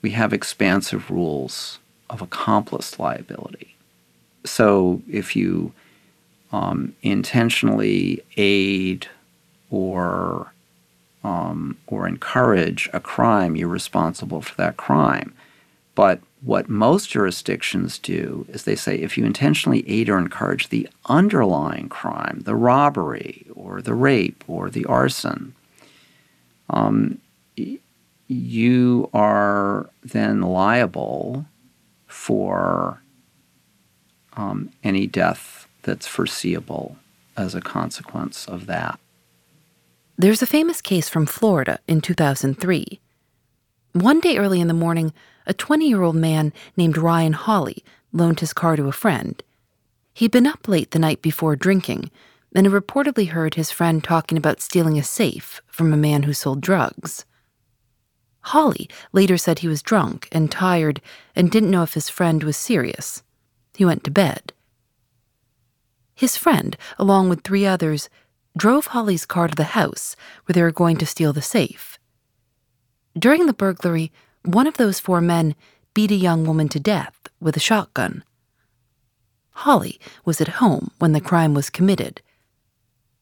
we 0.00 0.12
have 0.12 0.32
expansive 0.32 1.10
rules 1.10 1.78
of 2.08 2.22
accomplice 2.22 2.98
liability. 2.98 3.69
So 4.44 5.02
if 5.08 5.36
you 5.36 5.72
um, 6.52 6.94
intentionally 7.02 8.22
aid 8.36 9.06
or 9.70 10.52
um, 11.22 11.76
or 11.86 12.08
encourage 12.08 12.88
a 12.92 13.00
crime, 13.00 13.54
you're 13.54 13.68
responsible 13.68 14.40
for 14.40 14.54
that 14.56 14.76
crime. 14.76 15.34
But 15.94 16.20
what 16.42 16.70
most 16.70 17.10
jurisdictions 17.10 17.98
do 17.98 18.46
is 18.48 18.64
they 18.64 18.74
say 18.74 18.96
if 18.96 19.18
you 19.18 19.26
intentionally 19.26 19.84
aid 19.88 20.08
or 20.08 20.18
encourage 20.18 20.68
the 20.68 20.88
underlying 21.06 21.90
crime, 21.90 22.40
the 22.44 22.54
robbery 22.54 23.46
or 23.54 23.82
the 23.82 23.94
rape 23.94 24.42
or 24.48 24.70
the 24.70 24.86
arson, 24.86 25.54
um, 26.70 27.18
you 28.28 29.10
are 29.12 29.90
then 30.02 30.40
liable 30.40 31.44
for 32.06 33.02
um, 34.36 34.70
any 34.82 35.06
death 35.06 35.66
that's 35.82 36.06
foreseeable 36.06 36.96
as 37.36 37.54
a 37.54 37.60
consequence 37.60 38.46
of 38.46 38.66
that. 38.66 38.98
There's 40.18 40.42
a 40.42 40.46
famous 40.46 40.82
case 40.82 41.08
from 41.08 41.26
Florida 41.26 41.78
in 41.88 42.00
2003. 42.00 43.00
One 43.92 44.20
day 44.20 44.36
early 44.36 44.60
in 44.60 44.68
the 44.68 44.74
morning, 44.74 45.12
a 45.46 45.54
20 45.54 45.88
year 45.88 46.02
old 46.02 46.16
man 46.16 46.52
named 46.76 46.98
Ryan 46.98 47.32
Holly 47.32 47.82
loaned 48.12 48.40
his 48.40 48.52
car 48.52 48.76
to 48.76 48.86
a 48.86 48.92
friend. 48.92 49.42
He'd 50.12 50.30
been 50.30 50.46
up 50.46 50.68
late 50.68 50.90
the 50.90 50.98
night 50.98 51.22
before 51.22 51.56
drinking 51.56 52.10
and 52.54 52.66
had 52.66 52.74
reportedly 52.74 53.28
heard 53.28 53.54
his 53.54 53.70
friend 53.70 54.02
talking 54.02 54.36
about 54.36 54.60
stealing 54.60 54.98
a 54.98 55.02
safe 55.02 55.62
from 55.68 55.92
a 55.92 55.96
man 55.96 56.24
who 56.24 56.32
sold 56.32 56.60
drugs. 56.60 57.24
Holly 58.42 58.88
later 59.12 59.36
said 59.36 59.60
he 59.60 59.68
was 59.68 59.82
drunk 59.82 60.28
and 60.32 60.50
tired 60.50 61.00
and 61.36 61.50
didn't 61.50 61.70
know 61.70 61.82
if 61.82 61.94
his 61.94 62.08
friend 62.08 62.42
was 62.42 62.56
serious. 62.56 63.22
He 63.80 63.86
went 63.86 64.04
to 64.04 64.10
bed. 64.10 64.52
His 66.14 66.36
friend, 66.36 66.76
along 66.98 67.30
with 67.30 67.40
three 67.40 67.64
others, 67.64 68.10
drove 68.54 68.88
Holly's 68.88 69.24
car 69.24 69.48
to 69.48 69.54
the 69.54 69.72
house 69.72 70.16
where 70.44 70.52
they 70.52 70.60
were 70.60 70.70
going 70.70 70.98
to 70.98 71.06
steal 71.06 71.32
the 71.32 71.40
safe. 71.40 71.98
During 73.18 73.46
the 73.46 73.54
burglary, 73.54 74.12
one 74.44 74.66
of 74.66 74.76
those 74.76 75.00
four 75.00 75.22
men 75.22 75.54
beat 75.94 76.10
a 76.10 76.14
young 76.14 76.44
woman 76.44 76.68
to 76.68 76.78
death 76.78 77.16
with 77.40 77.56
a 77.56 77.58
shotgun. 77.58 78.22
Holly 79.64 79.98
was 80.26 80.42
at 80.42 80.60
home 80.60 80.90
when 80.98 81.12
the 81.12 81.18
crime 81.22 81.54
was 81.54 81.70
committed. 81.70 82.20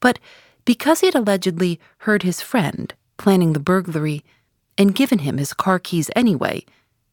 But 0.01 0.19
because 0.65 0.99
he 1.03 1.07
had 1.07 1.15
allegedly 1.15 1.79
heard 1.99 2.25
his 2.25 2.41
friend 2.41 2.93
planning 3.17 3.53
the 3.53 3.61
burglary 3.61 4.25
and 4.77 4.93
given 4.93 5.21
him 5.21 5.39
his 5.39 5.55
car 5.55 5.79
keys 5.79 6.11
anyway, 6.17 6.65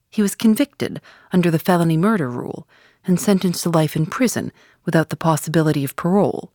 he 0.10 0.24
was 0.24 0.34
convicted 0.34 1.00
under 1.32 1.52
the 1.52 1.60
felony 1.60 1.96
murder 1.96 2.28
rule 2.28 2.68
and 3.06 3.20
sentenced 3.20 3.64
to 3.64 3.70
life 3.70 3.96
in 3.96 4.06
prison 4.06 4.52
without 4.86 5.10
the 5.10 5.16
possibility 5.16 5.84
of 5.84 5.96
parole. 5.96 6.52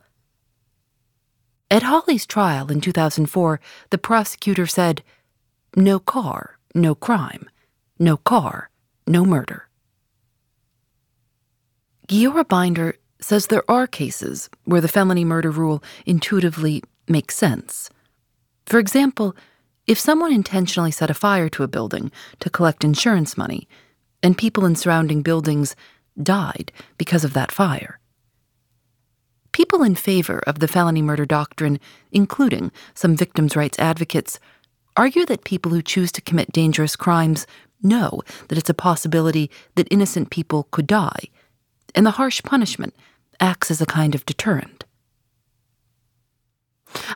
At 1.70 1.84
Holly's 1.84 2.26
trial 2.26 2.70
in 2.70 2.80
2004, 2.80 3.60
the 3.90 3.98
prosecutor 3.98 4.66
said, 4.66 5.02
No 5.76 5.98
car, 5.98 6.58
no 6.74 6.94
crime. 6.94 7.48
No 7.98 8.16
car, 8.16 8.70
no 9.06 9.24
murder. 9.24 9.68
Guyora 12.08 12.48
Binder 12.48 12.96
says 13.20 13.46
there 13.46 13.70
are 13.70 13.86
cases 13.86 14.50
where 14.64 14.80
the 14.80 14.88
felony 14.88 15.24
murder 15.24 15.50
rule 15.50 15.82
intuitively 16.06 16.82
makes 17.06 17.36
sense. 17.36 17.90
For 18.66 18.78
example, 18.78 19.36
if 19.86 19.98
someone 19.98 20.32
intentionally 20.32 20.90
set 20.90 21.10
a 21.10 21.14
fire 21.14 21.48
to 21.50 21.62
a 21.62 21.68
building 21.68 22.10
to 22.40 22.50
collect 22.50 22.84
insurance 22.84 23.36
money, 23.36 23.68
and 24.22 24.36
people 24.36 24.64
in 24.64 24.76
surrounding 24.76 25.22
buildings 25.22 25.76
died 26.20 26.72
because 26.98 27.24
of 27.24 27.32
that 27.32 27.52
fire. 27.52 27.98
People 29.52 29.82
in 29.82 29.94
favor 29.94 30.38
of 30.46 30.60
the 30.60 30.68
felony 30.68 31.02
murder 31.02 31.26
doctrine, 31.26 31.80
including 32.12 32.70
some 32.94 33.16
victims' 33.16 33.56
rights 33.56 33.78
advocates, 33.78 34.38
argue 34.96 35.26
that 35.26 35.44
people 35.44 35.72
who 35.72 35.82
choose 35.82 36.12
to 36.12 36.20
commit 36.20 36.52
dangerous 36.52 36.96
crimes 36.96 37.46
know 37.82 38.20
that 38.48 38.58
it's 38.58 38.70
a 38.70 38.74
possibility 38.74 39.50
that 39.74 39.88
innocent 39.90 40.30
people 40.30 40.68
could 40.70 40.86
die, 40.86 41.28
and 41.94 42.06
the 42.06 42.12
harsh 42.12 42.42
punishment 42.42 42.94
acts 43.40 43.70
as 43.70 43.80
a 43.80 43.86
kind 43.86 44.14
of 44.14 44.26
deterrent. 44.26 44.84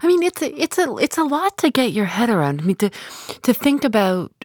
I 0.02 0.07
mean, 0.07 0.22
it's 0.22 0.40
a, 0.42 0.52
it's 0.61 0.78
a 0.78 0.96
it's 0.96 1.18
a 1.18 1.24
lot 1.24 1.59
to 1.59 1.70
get 1.70 1.92
your 1.92 2.07
head 2.07 2.30
around. 2.30 2.62
I 2.62 2.64
mean, 2.64 2.76
to 2.76 2.90
to 3.42 3.52
think 3.52 3.85
about 3.85 4.44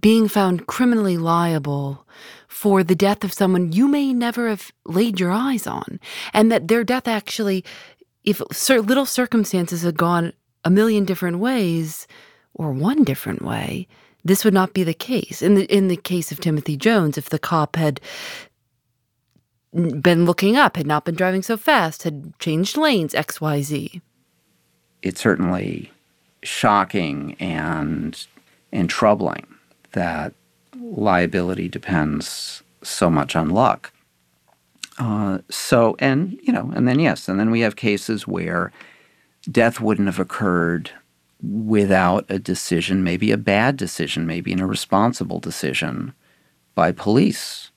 being 0.00 0.28
found 0.28 0.66
criminally 0.66 1.16
liable 1.16 2.06
for 2.60 2.84
the 2.84 2.94
death 2.94 3.24
of 3.24 3.32
someone 3.32 3.72
you 3.72 3.88
may 3.88 4.12
never 4.12 4.46
have 4.50 4.70
laid 4.84 5.18
your 5.18 5.30
eyes 5.30 5.66
on, 5.66 5.98
and 6.34 6.52
that 6.52 6.68
their 6.68 6.84
death 6.84 7.08
actually, 7.08 7.64
if 8.22 8.42
little 8.68 9.06
circumstances 9.06 9.80
had 9.80 9.96
gone 9.96 10.34
a 10.62 10.68
million 10.68 11.06
different 11.06 11.38
ways, 11.38 12.06
or 12.52 12.70
one 12.70 13.02
different 13.02 13.40
way, 13.40 13.88
this 14.24 14.44
would 14.44 14.52
not 14.52 14.74
be 14.74 14.84
the 14.84 14.92
case. 14.92 15.40
In 15.40 15.54
the 15.54 15.64
in 15.74 15.88
the 15.88 15.96
case 15.96 16.30
of 16.30 16.38
Timothy 16.38 16.76
Jones, 16.76 17.16
if 17.16 17.30
the 17.30 17.38
cop 17.38 17.76
had 17.76 17.98
been 19.72 20.26
looking 20.26 20.54
up, 20.54 20.76
had 20.76 20.86
not 20.86 21.06
been 21.06 21.14
driving 21.14 21.42
so 21.42 21.56
fast, 21.56 22.02
had 22.02 22.38
changed 22.40 22.76
lanes, 22.76 23.14
X, 23.14 23.40
Y, 23.40 23.62
Z. 23.62 24.02
It's 25.00 25.22
certainly 25.22 25.92
shocking 26.42 27.36
and 27.40 28.26
and 28.70 28.90
troubling 28.90 29.46
that 29.92 30.34
liability 30.90 31.68
depends 31.68 32.62
so 32.82 33.10
much 33.10 33.36
on 33.36 33.50
luck. 33.50 33.92
Uh, 34.98 35.38
so, 35.48 35.96
and, 35.98 36.38
you 36.42 36.52
know, 36.52 36.70
and 36.74 36.86
then 36.86 36.98
yes, 36.98 37.28
and 37.28 37.40
then 37.40 37.50
we 37.50 37.60
have 37.60 37.76
cases 37.76 38.26
where 38.26 38.72
death 39.50 39.80
wouldn't 39.80 40.08
have 40.08 40.18
occurred 40.18 40.90
without 41.42 42.26
a 42.28 42.38
decision, 42.38 43.02
maybe 43.02 43.32
a 43.32 43.38
bad 43.38 43.76
decision, 43.76 44.26
maybe 44.26 44.52
an 44.52 44.60
irresponsible 44.60 45.38
decision 45.38 46.12
by 46.74 46.92
police. 46.92 47.70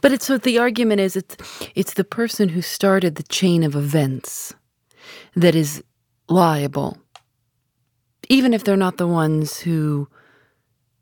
But 0.00 0.12
it's 0.12 0.28
what 0.28 0.42
the 0.42 0.58
argument 0.58 1.00
is 1.00 1.16
it's 1.16 1.36
it's 1.74 1.94
the 1.94 2.04
person 2.04 2.50
who 2.50 2.62
started 2.62 3.14
the 3.14 3.22
chain 3.22 3.62
of 3.62 3.74
events 3.74 4.52
that 5.34 5.54
is 5.54 5.82
liable. 6.28 6.98
Even 8.28 8.52
if 8.52 8.64
they're 8.64 8.76
not 8.76 8.98
the 8.98 9.06
ones 9.06 9.58
who 9.58 10.08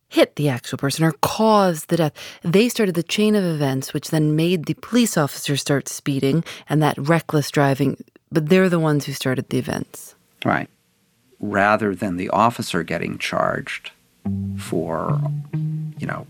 hit 0.08 0.36
the 0.36 0.48
actual 0.48 0.78
person 0.78 1.04
or 1.04 1.12
caused 1.22 1.88
the 1.88 1.96
death. 1.98 2.12
They 2.42 2.68
started 2.68 2.94
the 2.94 3.02
chain 3.02 3.34
of 3.34 3.44
events, 3.44 3.92
which 3.92 4.08
then 4.08 4.34
made 4.34 4.66
the 4.66 4.74
police 4.74 5.16
officer 5.16 5.56
start 5.56 5.88
speeding 5.88 6.44
and 6.68 6.82
that 6.82 6.96
reckless 6.98 7.50
driving. 7.50 8.02
But 8.32 8.48
they're 8.48 8.68
the 8.68 8.80
ones 8.80 9.04
who 9.04 9.12
started 9.12 9.48
the 9.48 9.58
events. 9.58 10.14
Right. 10.44 10.68
Rather 11.40 11.94
than 11.94 12.16
the 12.16 12.30
officer 12.30 12.82
getting 12.82 13.18
charged 13.18 13.90
for, 14.58 15.20
you 15.98 16.06
know, 16.06 16.26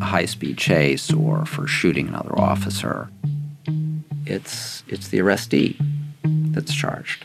a 0.00 0.04
high 0.04 0.26
speed 0.26 0.58
chase 0.58 1.12
or 1.12 1.46
for 1.46 1.66
shooting 1.66 2.08
another 2.08 2.38
officer, 2.38 3.08
it's, 4.26 4.82
it's 4.88 5.08
the 5.08 5.18
arrestee 5.18 5.76
that's 6.52 6.74
charged. 6.74 7.24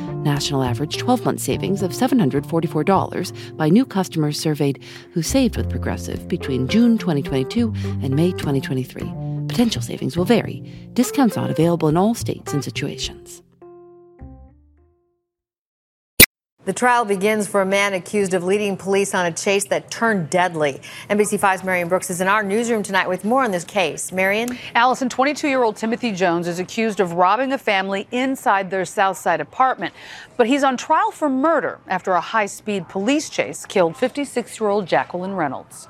National 0.23 0.61
average 0.61 0.97
12 0.97 1.25
month 1.25 1.39
savings 1.39 1.81
of 1.81 1.93
$744 1.93 3.57
by 3.57 3.69
new 3.69 3.83
customers 3.83 4.39
surveyed 4.39 4.83
who 5.13 5.23
saved 5.23 5.57
with 5.57 5.67
Progressive 5.67 6.27
between 6.27 6.67
June 6.67 6.99
2022 6.99 7.73
and 8.03 8.15
May 8.15 8.31
2023. 8.31 9.01
Potential 9.47 9.81
savings 9.81 10.15
will 10.15 10.25
vary. 10.25 10.61
Discounts 10.93 11.37
not 11.37 11.49
available 11.49 11.87
in 11.87 11.97
all 11.97 12.13
states 12.13 12.53
and 12.53 12.63
situations. 12.63 13.41
The 16.63 16.73
trial 16.73 17.05
begins 17.05 17.47
for 17.47 17.61
a 17.61 17.65
man 17.65 17.95
accused 17.95 18.35
of 18.35 18.43
leading 18.43 18.77
police 18.77 19.15
on 19.15 19.25
a 19.25 19.31
chase 19.31 19.65
that 19.69 19.89
turned 19.89 20.29
deadly. 20.29 20.79
NBC5's 21.09 21.63
Marion 21.63 21.87
Brooks 21.87 22.11
is 22.11 22.21
in 22.21 22.27
our 22.27 22.43
newsroom 22.43 22.83
tonight 22.83 23.09
with 23.09 23.25
more 23.25 23.43
on 23.43 23.49
this 23.49 23.63
case. 23.63 24.11
Marion? 24.11 24.59
Allison, 24.75 25.09
22 25.09 25.47
year 25.47 25.63
old 25.63 25.75
Timothy 25.75 26.11
Jones 26.11 26.47
is 26.47 26.59
accused 26.59 26.99
of 26.99 27.13
robbing 27.13 27.51
a 27.51 27.57
family 27.57 28.07
inside 28.11 28.69
their 28.69 28.85
Southside 28.85 29.41
apartment. 29.41 29.95
But 30.37 30.45
he's 30.45 30.63
on 30.63 30.77
trial 30.77 31.09
for 31.09 31.29
murder 31.29 31.79
after 31.87 32.11
a 32.11 32.21
high 32.21 32.45
speed 32.45 32.87
police 32.87 33.31
chase 33.31 33.65
killed 33.65 33.97
56 33.97 34.59
year 34.59 34.69
old 34.69 34.85
Jacqueline 34.85 35.33
Reynolds. 35.33 35.87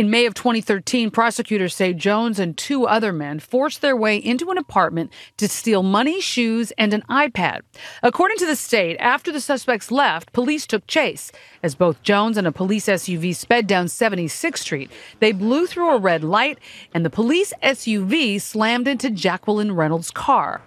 In 0.00 0.08
May 0.08 0.24
of 0.24 0.32
2013, 0.32 1.10
prosecutors 1.10 1.74
say 1.74 1.92
Jones 1.92 2.38
and 2.38 2.56
two 2.56 2.86
other 2.86 3.12
men 3.12 3.38
forced 3.38 3.82
their 3.82 3.94
way 3.94 4.16
into 4.16 4.50
an 4.50 4.56
apartment 4.56 5.12
to 5.36 5.46
steal 5.46 5.82
money, 5.82 6.22
shoes, 6.22 6.72
and 6.78 6.94
an 6.94 7.02
iPad. 7.10 7.60
According 8.02 8.38
to 8.38 8.46
the 8.46 8.56
state, 8.56 8.96
after 8.98 9.30
the 9.30 9.42
suspects 9.42 9.90
left, 9.90 10.32
police 10.32 10.66
took 10.66 10.86
chase. 10.86 11.30
As 11.62 11.74
both 11.74 12.02
Jones 12.02 12.38
and 12.38 12.46
a 12.46 12.50
police 12.50 12.86
SUV 12.86 13.36
sped 13.36 13.66
down 13.66 13.88
76th 13.88 14.56
Street, 14.56 14.90
they 15.18 15.32
blew 15.32 15.66
through 15.66 15.90
a 15.90 15.98
red 15.98 16.24
light, 16.24 16.58
and 16.94 17.04
the 17.04 17.10
police 17.10 17.52
SUV 17.62 18.40
slammed 18.40 18.88
into 18.88 19.10
Jacqueline 19.10 19.72
Reynolds' 19.72 20.10
car. 20.10 20.62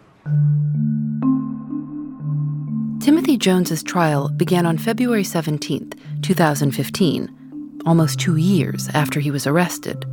Timothy 3.01 3.37
Jones's 3.37 3.81
trial 3.81 4.29
began 4.29 4.67
on 4.67 4.77
February 4.77 5.23
17, 5.23 5.91
2015 6.21 7.42
almost 7.85 8.19
two 8.19 8.35
years 8.35 8.89
after 8.93 9.19
he 9.19 9.31
was 9.31 9.47
arrested. 9.47 10.05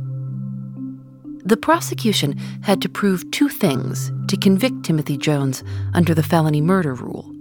The 1.43 1.57
prosecution 1.57 2.37
had 2.63 2.81
to 2.81 2.89
prove 2.89 3.29
two 3.31 3.49
things 3.49 4.11
to 4.27 4.37
convict 4.37 4.83
Timothy 4.83 5.17
Jones 5.17 5.63
under 5.93 6.13
the 6.13 6.23
felony 6.23 6.61
murder 6.61 6.93
rule 6.93 7.31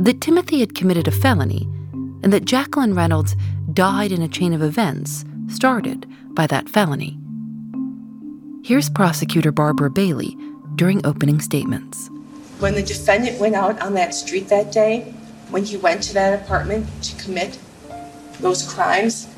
that 0.00 0.22
Timothy 0.22 0.60
had 0.60 0.74
committed 0.74 1.06
a 1.06 1.10
felony, 1.10 1.68
and 2.22 2.32
that 2.32 2.46
Jacqueline 2.46 2.94
Reynolds 2.94 3.36
died 3.74 4.12
in 4.12 4.22
a 4.22 4.28
chain 4.28 4.54
of 4.54 4.62
events 4.62 5.26
started 5.48 6.06
by 6.30 6.46
that 6.46 6.70
felony. 6.70 7.18
Here's 8.64 8.88
prosecutor 8.88 9.52
Barbara 9.52 9.90
Bailey 9.90 10.36
during 10.76 11.04
opening 11.04 11.38
statements. 11.38 12.08
When 12.60 12.74
the 12.74 12.82
defendant 12.82 13.38
went 13.38 13.54
out 13.54 13.80
on 13.82 13.92
that 13.94 14.14
street 14.14 14.48
that 14.48 14.72
day, 14.72 15.14
when 15.50 15.64
he 15.64 15.76
went 15.76 16.02
to 16.04 16.14
that 16.14 16.42
apartment 16.42 16.86
to 17.02 17.22
commit 17.22 17.58
those 18.40 18.72
crimes, 18.72 19.28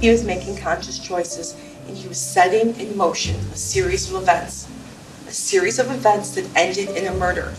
he 0.00 0.10
was 0.10 0.24
making 0.24 0.56
conscious 0.56 0.98
choices 0.98 1.56
and 1.86 1.96
he 1.96 2.08
was 2.08 2.20
setting 2.20 2.74
in 2.80 2.96
motion 2.96 3.36
a 3.36 3.56
series 3.56 4.10
of 4.10 4.22
events, 4.22 4.68
a 5.28 5.32
series 5.32 5.78
of 5.78 5.90
events 5.90 6.34
that 6.34 6.48
ended 6.56 6.88
in 6.90 7.06
a 7.06 7.14
murder. 7.14 7.52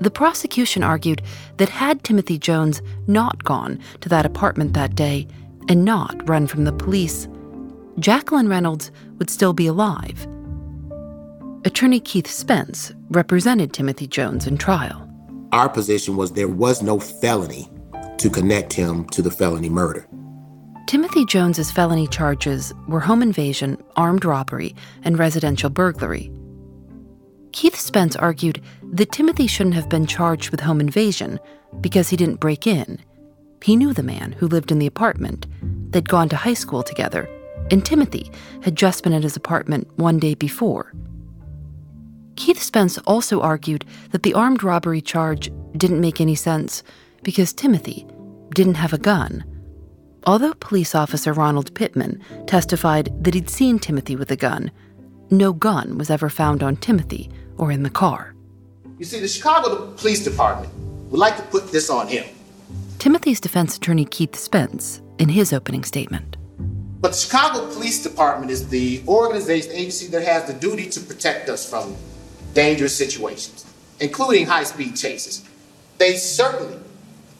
The 0.00 0.10
prosecution 0.10 0.82
argued 0.82 1.22
that 1.56 1.68
had 1.68 2.04
Timothy 2.04 2.38
Jones 2.38 2.82
not 3.06 3.42
gone 3.44 3.80
to 4.02 4.08
that 4.08 4.26
apartment 4.26 4.74
that 4.74 4.94
day 4.94 5.26
and 5.68 5.84
not 5.84 6.28
run 6.28 6.46
from 6.46 6.64
the 6.64 6.72
police, 6.72 7.26
Jacqueline 7.98 8.48
Reynolds 8.48 8.92
would 9.18 9.30
still 9.30 9.52
be 9.52 9.66
alive. 9.66 10.26
Attorney 11.64 11.98
Keith 11.98 12.28
Spence 12.28 12.92
represented 13.10 13.72
Timothy 13.72 14.06
Jones 14.06 14.46
in 14.46 14.58
trial. 14.58 15.02
Our 15.52 15.68
position 15.68 16.16
was 16.16 16.32
there 16.32 16.46
was 16.46 16.82
no 16.82 17.00
felony 17.00 17.68
to 18.18 18.30
connect 18.30 18.72
him 18.72 19.04
to 19.06 19.22
the 19.22 19.30
felony 19.30 19.68
murder. 19.68 20.06
Timothy 20.86 21.24
Jones's 21.24 21.70
felony 21.70 22.06
charges 22.06 22.72
were 22.86 23.00
home 23.00 23.22
invasion, 23.22 23.76
armed 23.96 24.24
robbery, 24.24 24.74
and 25.02 25.18
residential 25.18 25.68
burglary. 25.68 26.30
Keith 27.52 27.74
Spence 27.74 28.14
argued 28.14 28.62
that 28.92 29.10
Timothy 29.10 29.46
shouldn't 29.46 29.74
have 29.74 29.88
been 29.88 30.06
charged 30.06 30.50
with 30.50 30.60
home 30.60 30.80
invasion 30.80 31.40
because 31.80 32.08
he 32.08 32.16
didn't 32.16 32.40
break 32.40 32.66
in. 32.66 33.00
He 33.62 33.74
knew 33.74 33.92
the 33.92 34.02
man 34.02 34.32
who 34.32 34.46
lived 34.46 34.70
in 34.70 34.78
the 34.78 34.86
apartment. 34.86 35.46
They'd 35.90 36.08
gone 36.08 36.28
to 36.28 36.36
high 36.36 36.54
school 36.54 36.82
together, 36.82 37.28
and 37.70 37.84
Timothy 37.84 38.30
had 38.62 38.76
just 38.76 39.02
been 39.02 39.12
at 39.12 39.24
his 39.24 39.36
apartment 39.36 39.88
one 39.96 40.18
day 40.18 40.34
before. 40.34 40.92
Keith 42.36 42.62
Spence 42.62 42.98
also 42.98 43.40
argued 43.40 43.84
that 44.10 44.22
the 44.22 44.34
armed 44.34 44.62
robbery 44.62 45.00
charge 45.00 45.50
didn't 45.76 46.00
make 46.00 46.20
any 46.20 46.34
sense 46.34 46.82
because 47.26 47.52
Timothy 47.52 48.06
didn't 48.54 48.76
have 48.76 48.92
a 48.92 48.98
gun. 48.98 49.44
Although 50.28 50.54
police 50.54 50.94
officer 50.94 51.32
Ronald 51.32 51.74
Pittman 51.74 52.22
testified 52.46 53.12
that 53.24 53.34
he'd 53.34 53.50
seen 53.50 53.80
Timothy 53.80 54.14
with 54.14 54.30
a 54.30 54.36
gun, 54.36 54.70
no 55.28 55.52
gun 55.52 55.98
was 55.98 56.08
ever 56.08 56.28
found 56.30 56.62
on 56.62 56.76
Timothy 56.76 57.28
or 57.56 57.72
in 57.72 57.82
the 57.82 57.90
car. 57.90 58.36
You 59.00 59.04
see, 59.04 59.18
the 59.18 59.26
Chicago 59.26 59.92
Police 59.96 60.22
Department 60.22 60.72
would 61.10 61.18
like 61.18 61.36
to 61.36 61.42
put 61.42 61.72
this 61.72 61.90
on 61.90 62.06
him. 62.06 62.24
Timothy's 63.00 63.40
defense 63.40 63.76
attorney 63.76 64.04
Keith 64.04 64.36
Spence 64.36 65.02
in 65.18 65.28
his 65.28 65.52
opening 65.52 65.82
statement. 65.82 66.36
But 67.00 67.10
the 67.10 67.18
Chicago 67.18 67.68
Police 67.74 68.04
Department 68.04 68.52
is 68.52 68.68
the 68.68 69.02
organization 69.08 69.72
agency 69.72 70.06
that 70.12 70.22
has 70.22 70.44
the 70.44 70.54
duty 70.54 70.88
to 70.90 71.00
protect 71.00 71.48
us 71.48 71.68
from 71.68 71.96
dangerous 72.54 72.96
situations, 72.96 73.66
including 73.98 74.46
high 74.46 74.62
speed 74.62 74.94
chases. 74.94 75.44
They 75.98 76.14
certainly 76.14 76.85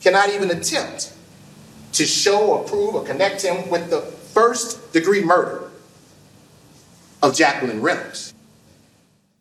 cannot 0.06 0.30
even 0.30 0.52
attempt 0.52 1.12
to 1.90 2.06
show 2.06 2.52
or 2.52 2.62
prove 2.62 2.94
or 2.94 3.04
connect 3.04 3.42
him 3.42 3.68
with 3.68 3.90
the 3.90 4.00
first 4.00 4.92
degree 4.92 5.24
murder 5.24 5.68
of 7.20 7.34
Jacqueline 7.34 7.82
Reynolds. 7.82 8.32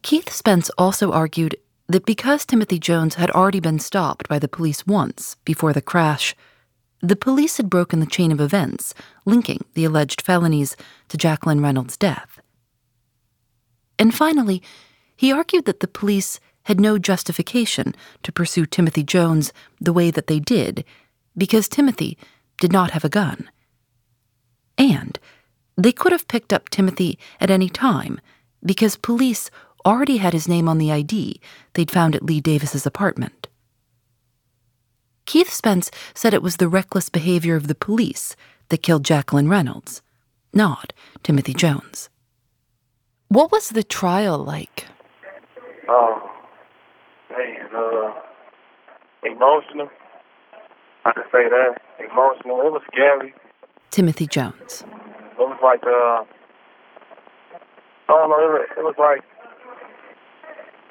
Keith 0.01 0.32
Spence 0.32 0.71
also 0.75 1.12
argued 1.12 1.56
that 1.88 2.08
because 2.08 2.47
Timothy 2.47 2.80
Jones 2.80 3.13
had 3.13 3.30
already 3.30 3.60
been 3.60 3.78
stopped 3.78 4.28
by 4.28 4.39
the 4.39 4.47
police 4.47 4.88
once 4.88 5.36
before 5.45 5.71
the 5.71 5.84
crash, 5.84 6.34
the 6.99 7.15
police 7.15 7.58
had 7.58 7.69
broken 7.69 7.99
the 7.99 8.08
chain 8.08 8.32
of 8.32 8.41
events 8.41 8.95
linking 9.23 9.63
the 9.75 9.86
alleged 9.86 10.19
felonies 10.19 10.75
to 11.10 11.15
Jacqueline 11.15 11.62
Reynolds' 11.62 11.95
death. 11.95 12.39
And 13.99 14.15
finally, 14.15 14.63
he 15.15 15.32
argued 15.32 15.65
that 15.65 15.82
the 15.82 15.88
police 15.88 16.39
had 16.65 16.80
no 16.80 16.97
justification 16.97 17.95
to 18.23 18.32
pursue 18.32 18.65
Timothy 18.65 19.04
Jones 19.04 19.54
the 19.80 19.93
way 19.93 20.12
that 20.12 20.28
they 20.28 20.39
did 20.39 20.84
because 21.38 21.67
Timothy 21.67 22.17
did 22.60 22.71
not 22.71 22.91
have 22.91 23.04
a 23.04 23.10
gun. 23.10 23.49
And 24.78 25.17
they 25.78 25.91
could 25.91 26.12
have 26.12 26.28
picked 26.28 26.54
up 26.54 26.69
Timothy 26.69 27.17
at 27.39 27.49
any 27.49 27.69
time 27.69 28.19
because 28.63 28.95
police 28.95 29.49
already 29.86 30.17
had 30.17 30.34
his 30.34 30.47
name 30.47 30.67
on 30.67 30.78
the 30.78 30.91
ID 30.91 31.39
they'd 31.73 31.91
found 31.91 32.15
at 32.15 32.23
Lee 32.23 32.41
Davis's 32.41 32.86
apartment. 32.86 33.47
Keith 35.25 35.51
Spence 35.51 35.91
said 36.13 36.34
it 36.34 36.41
was 36.41 36.58
the 36.58 36.67
reckless 36.67 37.10
behavior 37.10 37.56
of 37.56 37.67
the 37.67 37.75
police 37.75 38.36
that 38.69 38.84
killed 38.84 39.06
Jacqueline 39.06 39.49
Reynolds, 39.49 40.01
not 40.54 40.93
Timothy 41.23 41.54
Jones. 41.54 42.10
What 43.28 43.51
was 43.51 43.69
the 43.69 43.84
trial 43.84 44.38
like? 44.38 44.86
Oh, 45.88 46.32
man, 47.29 47.67
uh, 47.75 48.13
emotional. 49.23 49.89
I 51.05 51.11
can 51.11 51.23
say 51.31 51.49
that. 51.49 51.81
Emotional. 51.99 52.61
It 52.61 52.71
was 52.71 52.81
scary. 52.91 53.33
Timothy 53.91 54.27
Jones. 54.27 54.83
It 54.83 55.39
was 55.39 55.59
like, 55.63 55.83
uh, 55.83 56.23
I 58.07 58.13
don't 58.13 58.29
know, 58.29 58.39
it 58.39 58.51
was, 58.51 58.67
it 58.77 58.83
was 58.83 58.95
like, 58.97 59.21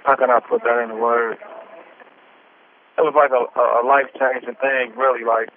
how 0.04 0.16
can 0.16 0.30
I 0.30 0.40
put 0.40 0.62
that 0.64 0.82
in 0.84 0.98
words? 1.00 1.40
It 2.96 3.02
was 3.02 3.14
like 3.16 3.30
a, 3.32 3.42
a 3.58 3.82
life 3.86 4.06
changing 4.18 4.54
thing, 4.60 4.96
really. 4.96 5.24
Like, 5.24 5.48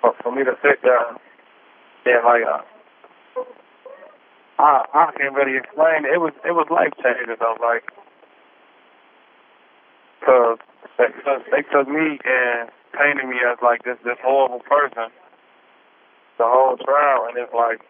for, 0.00 0.14
for 0.22 0.32
me 0.34 0.44
to 0.44 0.52
sit 0.62 0.80
there 0.82 1.08
and, 1.08 2.24
like, 2.24 2.42
uh, 2.46 2.62
I 4.60 4.84
I 4.92 5.10
can't 5.16 5.34
really 5.34 5.56
explain. 5.56 6.04
It 6.04 6.20
was 6.20 6.32
it 6.44 6.52
was 6.52 6.68
life 6.70 6.92
changing 7.02 7.34
though. 7.40 7.56
Like, 7.60 7.88
cause 10.24 10.58
they, 10.98 11.62
took 11.72 11.88
me 11.88 12.18
and 12.24 12.70
painted 12.92 13.26
me 13.28 13.36
as 13.44 13.58
like 13.62 13.82
this 13.84 13.96
this 14.04 14.18
horrible 14.22 14.60
person 14.60 15.10
the 16.40 16.48
whole 16.48 16.80
trial, 16.80 17.28
and 17.28 17.36
it's 17.36 17.52
like, 17.52 17.84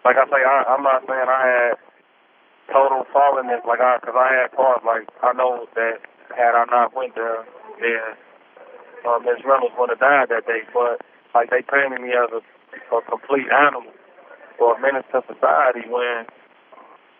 like 0.00 0.16
I 0.16 0.24
say, 0.32 0.40
I, 0.40 0.64
I'm 0.64 0.80
not 0.80 1.04
saying 1.04 1.28
I 1.28 1.44
had 1.44 1.74
total 2.72 3.04
fallenness, 3.12 3.60
like 3.68 3.84
I, 3.84 4.00
cause 4.00 4.16
I 4.16 4.32
had 4.32 4.48
parts. 4.56 4.80
Like 4.80 5.12
I 5.20 5.36
know 5.36 5.68
that 5.76 6.00
had 6.32 6.56
I 6.56 6.64
not 6.72 6.96
went 6.96 7.14
there, 7.14 7.44
then 7.84 8.16
uh, 9.04 9.20
Miss 9.20 9.44
Reynolds 9.44 9.76
would 9.76 9.92
have 9.92 10.00
died 10.00 10.32
that 10.32 10.48
day. 10.48 10.64
But 10.72 11.04
like 11.36 11.52
they 11.52 11.60
painted 11.60 12.00
me 12.00 12.16
as 12.16 12.32
a, 12.32 12.40
a 12.96 13.04
complete 13.04 13.52
animal 13.52 13.92
or 14.56 14.72
a 14.72 14.80
menace 14.80 15.04
to 15.12 15.20
society 15.28 15.84
when 15.84 16.24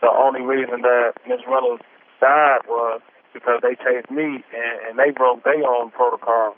the 0.00 0.08
only 0.08 0.40
reason 0.40 0.80
that 0.88 1.20
Miss 1.28 1.44
Reynolds 1.44 1.84
died 2.16 2.64
was 2.64 3.04
because 3.32 3.60
they 3.62 3.74
chased 3.76 4.10
me 4.10 4.44
and, 4.54 4.80
and 4.88 4.98
they 4.98 5.10
broke 5.10 5.44
their 5.44 5.64
own 5.64 5.90
protocol. 5.90 6.56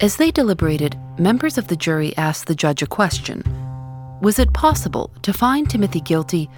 As 0.00 0.16
they 0.16 0.30
deliberated, 0.30 0.96
members 1.18 1.58
of 1.58 1.66
the 1.66 1.76
jury 1.76 2.16
asked 2.16 2.46
the 2.46 2.54
judge 2.54 2.82
a 2.82 2.86
question 2.86 3.42
Was 4.22 4.38
it 4.38 4.52
possible 4.52 5.10
to 5.22 5.32
find 5.32 5.68
Timothy 5.68 6.00
guilty 6.00 6.48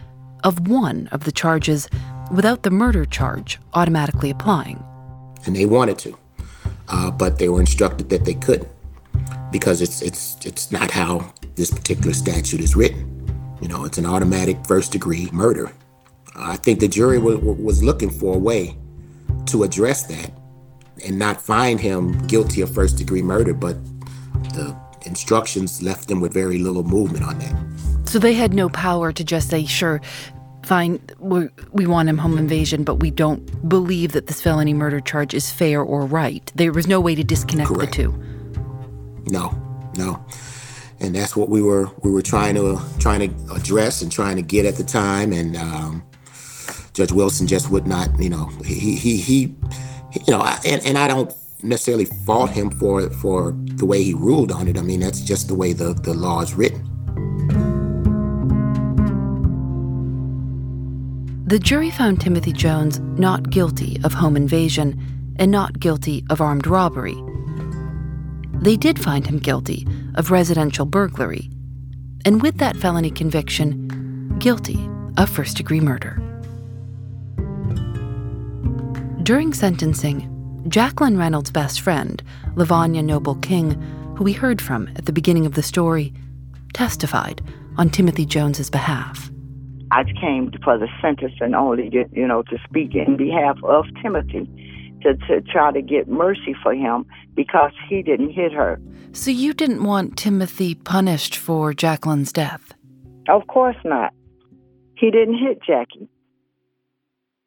of 0.44 0.68
one 0.68 1.08
of 1.10 1.24
the 1.24 1.32
charges 1.32 1.88
without 2.30 2.62
the 2.62 2.70
murder 2.70 3.04
charge 3.04 3.58
automatically 3.74 4.30
applying? 4.30 4.84
And 5.46 5.56
they 5.56 5.64
wanted 5.64 5.98
to, 6.00 6.18
uh, 6.88 7.10
but 7.10 7.38
they 7.38 7.48
were 7.48 7.60
instructed 7.60 8.10
that 8.10 8.26
they 8.26 8.34
couldn't 8.34 8.68
because 9.50 9.80
it's 9.80 10.02
it's 10.02 10.36
it's 10.44 10.70
not 10.70 10.90
how 10.90 11.32
this 11.54 11.70
particular 11.70 12.12
statute 12.12 12.60
is 12.60 12.76
written. 12.76 13.06
You 13.60 13.68
know, 13.68 13.84
it's 13.84 13.98
an 13.98 14.06
automatic 14.06 14.64
first 14.66 14.92
degree 14.92 15.28
murder. 15.32 15.72
I 16.40 16.56
think 16.56 16.80
the 16.80 16.88
jury 16.88 17.18
w- 17.18 17.38
was 17.38 17.82
looking 17.82 18.10
for 18.10 18.34
a 18.34 18.38
way 18.38 18.76
to 19.46 19.62
address 19.62 20.04
that 20.04 20.32
and 21.04 21.18
not 21.18 21.40
find 21.40 21.80
him 21.80 22.18
guilty 22.26 22.60
of 22.60 22.72
first 22.72 22.98
degree 22.98 23.22
murder, 23.22 23.54
but 23.54 23.76
the 24.54 24.76
instructions 25.06 25.82
left 25.82 26.08
them 26.08 26.20
with 26.20 26.32
very 26.32 26.58
little 26.58 26.84
movement 26.84 27.24
on 27.24 27.38
that. 27.38 28.08
So 28.08 28.18
they 28.18 28.34
had 28.34 28.52
no 28.54 28.68
power 28.68 29.12
to 29.12 29.24
just 29.24 29.48
say, 29.48 29.64
sure, 29.64 30.00
fine, 30.64 31.00
we 31.18 31.48
we 31.72 31.86
want 31.86 32.08
him 32.08 32.18
home 32.18 32.38
invasion, 32.38 32.84
but 32.84 32.96
we 32.96 33.10
don't 33.10 33.68
believe 33.68 34.12
that 34.12 34.26
this 34.26 34.40
felony 34.42 34.74
murder 34.74 35.00
charge 35.00 35.34
is 35.34 35.50
fair 35.50 35.82
or 35.82 36.06
right. 36.06 36.50
There 36.54 36.72
was 36.72 36.86
no 36.86 37.00
way 37.00 37.14
to 37.14 37.24
disconnect 37.24 37.68
Correct. 37.68 37.92
the 37.96 38.02
two. 38.02 38.24
No, 39.26 39.50
no. 39.96 40.24
And 41.00 41.14
that's 41.14 41.34
what 41.34 41.48
we 41.48 41.62
were 41.62 41.88
we 42.02 42.10
were 42.10 42.22
trying 42.22 42.56
to 42.56 42.80
trying 42.98 43.20
to 43.30 43.54
address 43.54 44.02
and 44.02 44.12
trying 44.12 44.36
to 44.36 44.42
get 44.42 44.66
at 44.66 44.76
the 44.76 44.84
time. 44.84 45.32
And 45.32 45.56
um, 45.56 46.02
Judge 47.00 47.12
Wilson 47.12 47.46
just 47.46 47.70
would 47.70 47.86
not, 47.86 48.10
you 48.18 48.28
know, 48.28 48.50
he 48.62 48.94
he 48.94 49.16
he, 49.16 49.40
you 49.40 50.20
know, 50.28 50.42
and, 50.66 50.84
and 50.84 50.98
I 50.98 51.08
don't 51.08 51.32
necessarily 51.62 52.04
fault 52.04 52.50
him 52.50 52.70
for 52.70 53.08
for 53.08 53.52
the 53.56 53.86
way 53.86 54.02
he 54.02 54.12
ruled 54.12 54.52
on 54.52 54.68
it. 54.68 54.76
I 54.76 54.82
mean, 54.82 55.00
that's 55.00 55.22
just 55.22 55.48
the 55.48 55.54
way 55.54 55.72
the, 55.72 55.94
the 55.94 56.12
law 56.12 56.42
is 56.42 56.52
written. 56.52 56.84
The 61.46 61.58
jury 61.58 61.90
found 61.90 62.20
Timothy 62.20 62.52
Jones 62.52 62.98
not 63.00 63.48
guilty 63.48 63.98
of 64.04 64.12
home 64.12 64.36
invasion 64.36 65.34
and 65.36 65.50
not 65.50 65.80
guilty 65.80 66.22
of 66.28 66.42
armed 66.42 66.66
robbery. 66.66 67.16
They 68.60 68.76
did 68.76 68.98
find 68.98 69.26
him 69.26 69.38
guilty 69.38 69.88
of 70.16 70.30
residential 70.30 70.84
burglary, 70.84 71.50
and 72.26 72.42
with 72.42 72.58
that 72.58 72.76
felony 72.76 73.10
conviction, 73.10 74.36
guilty 74.38 74.86
of 75.16 75.30
first 75.30 75.56
degree 75.56 75.80
murder. 75.80 76.22
During 79.22 79.52
sentencing, 79.52 80.64
Jacqueline 80.68 81.18
Reynolds' 81.18 81.50
best 81.50 81.82
friend, 81.82 82.22
Livonia 82.56 83.02
Noble 83.02 83.34
King, 83.34 83.72
who 84.16 84.24
we 84.24 84.32
heard 84.32 84.62
from 84.62 84.88
at 84.96 85.04
the 85.04 85.12
beginning 85.12 85.44
of 85.44 85.54
the 85.54 85.62
story, 85.62 86.14
testified 86.72 87.42
on 87.76 87.90
Timothy 87.90 88.24
Jones's 88.24 88.70
behalf. 88.70 89.30
I 89.90 90.04
came 90.04 90.50
for 90.64 90.78
the 90.78 90.88
sentence 91.02 91.34
and 91.40 91.54
only, 91.54 91.90
to, 91.90 92.06
you 92.12 92.26
know, 92.26 92.42
to 92.44 92.56
speak 92.66 92.94
in 92.94 93.18
behalf 93.18 93.58
of 93.62 93.84
Timothy 94.02 94.48
to, 95.02 95.14
to 95.28 95.42
try 95.42 95.70
to 95.70 95.82
get 95.82 96.08
mercy 96.08 96.54
for 96.62 96.74
him 96.74 97.04
because 97.34 97.72
he 97.88 98.02
didn't 98.02 98.30
hit 98.30 98.52
her. 98.52 98.80
So 99.12 99.30
you 99.30 99.52
didn't 99.52 99.84
want 99.84 100.16
Timothy 100.16 100.74
punished 100.74 101.36
for 101.36 101.74
Jacqueline's 101.74 102.32
death? 102.32 102.72
Of 103.28 103.46
course 103.48 103.76
not. 103.84 104.14
He 104.96 105.10
didn't 105.10 105.38
hit 105.38 105.62
Jackie. 105.62 106.08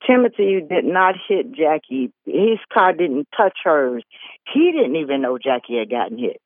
Timothy 0.07 0.59
did 0.67 0.85
not 0.85 1.15
hit 1.27 1.51
Jackie. 1.53 2.11
His 2.25 2.59
car 2.73 2.93
didn't 2.93 3.27
touch 3.35 3.57
hers. 3.63 4.03
He 4.53 4.71
didn't 4.71 4.97
even 4.97 5.21
know 5.21 5.37
Jackie 5.37 5.77
had 5.77 5.89
gotten 5.89 6.17
hit. 6.17 6.41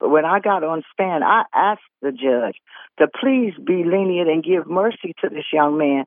But 0.00 0.10
when 0.10 0.24
I 0.24 0.40
got 0.40 0.64
on 0.64 0.82
stand, 0.92 1.24
I 1.24 1.44
asked 1.54 1.82
the 2.02 2.12
judge 2.12 2.56
to 2.98 3.06
please 3.20 3.54
be 3.64 3.84
lenient 3.84 4.28
and 4.28 4.44
give 4.44 4.66
mercy 4.66 5.14
to 5.22 5.28
this 5.28 5.46
young 5.52 5.78
man. 5.78 6.04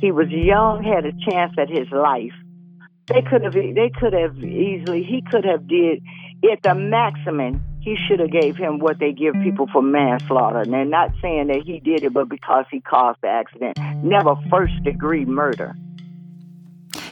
He 0.00 0.12
was 0.12 0.28
young, 0.30 0.82
had 0.84 1.04
a 1.04 1.12
chance 1.30 1.54
at 1.58 1.68
his 1.68 1.90
life. 1.90 2.32
They 3.06 3.22
could 3.22 3.42
have 3.42 3.54
they 3.54 3.90
could 3.98 4.12
have 4.12 4.38
easily 4.38 5.02
he 5.02 5.22
could 5.28 5.44
have 5.44 5.66
did 5.66 6.02
at 6.50 6.62
the 6.62 6.74
maximum 6.74 7.62
he 7.80 7.96
should 7.96 8.20
have 8.20 8.30
gave 8.30 8.56
him 8.56 8.78
what 8.78 8.98
they 8.98 9.12
give 9.12 9.34
people 9.42 9.66
for 9.72 9.82
manslaughter. 9.82 10.60
And 10.60 10.72
they're 10.72 10.84
not 10.84 11.10
saying 11.22 11.48
that 11.48 11.62
he 11.64 11.80
did 11.80 12.04
it, 12.04 12.12
but 12.12 12.28
because 12.28 12.66
he 12.70 12.80
caused 12.80 13.18
the 13.22 13.28
accident. 13.28 13.78
Never 14.04 14.36
first 14.50 14.74
degree 14.84 15.24
murder. 15.24 15.74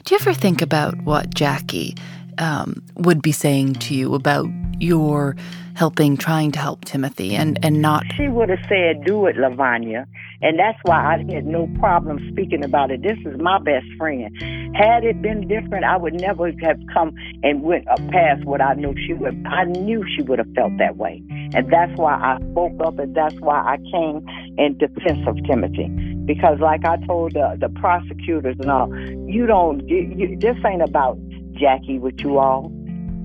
Do 0.09 0.15
you 0.15 0.21
ever 0.23 0.33
think 0.33 0.63
about 0.63 0.97
what 1.03 1.35
Jackie 1.35 1.95
um, 2.39 2.83
would 2.95 3.21
be 3.21 3.31
saying 3.31 3.75
to 3.75 3.95
you 3.95 4.15
about 4.15 4.49
your 4.81 5.37
helping, 5.79 6.17
trying 6.17 6.51
to 6.51 6.59
help 6.59 6.85
Timothy, 6.85 7.37
and 7.37 7.57
and 7.65 7.81
not? 7.81 8.03
She 8.17 8.27
would 8.27 8.49
have 8.49 8.65
said, 8.69 9.05
"Do 9.05 9.27
it, 9.27 9.37
Livonia," 9.37 10.07
and 10.43 10.59
that's 10.59 10.79
why 10.83 11.15
I 11.15 11.33
had 11.33 11.47
no 11.47 11.69
problem 11.79 12.19
speaking 12.33 12.65
about 12.65 12.91
it. 12.91 13.03
This 13.03 13.19
is 13.25 13.41
my 13.41 13.59
best 13.61 13.87
friend. 13.97 14.29
Had 14.75 15.05
it 15.05 15.23
been 15.23 15.47
different, 15.47 15.85
I 15.85 15.97
would 15.97 16.15
never 16.15 16.51
have 16.63 16.81
come 16.93 17.15
and 17.45 17.63
went 17.63 17.87
past 18.11 18.45
what 18.45 18.61
I 18.61 18.75
knew 18.75 18.95
she 19.07 19.15
would. 19.15 19.47
I 19.47 19.65
knew 19.65 20.05
she 20.17 20.23
would 20.23 20.41
have 20.41 20.53
felt 20.55 20.77
that 20.79 20.97
way, 20.97 21.23
and 21.55 21.71
that's 21.71 21.97
why 21.97 22.15
I 22.15 22.39
spoke 22.51 22.75
up, 22.85 22.99
and 22.99 23.15
that's 23.15 23.39
why 23.41 23.59
I 23.61 23.77
came 23.93 24.27
in 24.59 24.77
defense 24.79 25.27
of 25.29 25.37
Timothy. 25.45 25.89
Because, 26.27 26.59
like 26.61 26.85
I 26.85 26.97
told 27.07 27.35
the, 27.35 27.57
the 27.59 27.69
prosecutors 27.81 28.57
and 28.59 28.71
all, 28.71 28.89
you 29.29 29.47
don't. 29.47 29.89
You, 29.89 30.37
this 30.39 30.57
ain't 30.67 30.83
about 30.83 31.19
Jackie 31.53 31.99
with 31.99 32.21
you 32.21 32.39
all. 32.39 32.73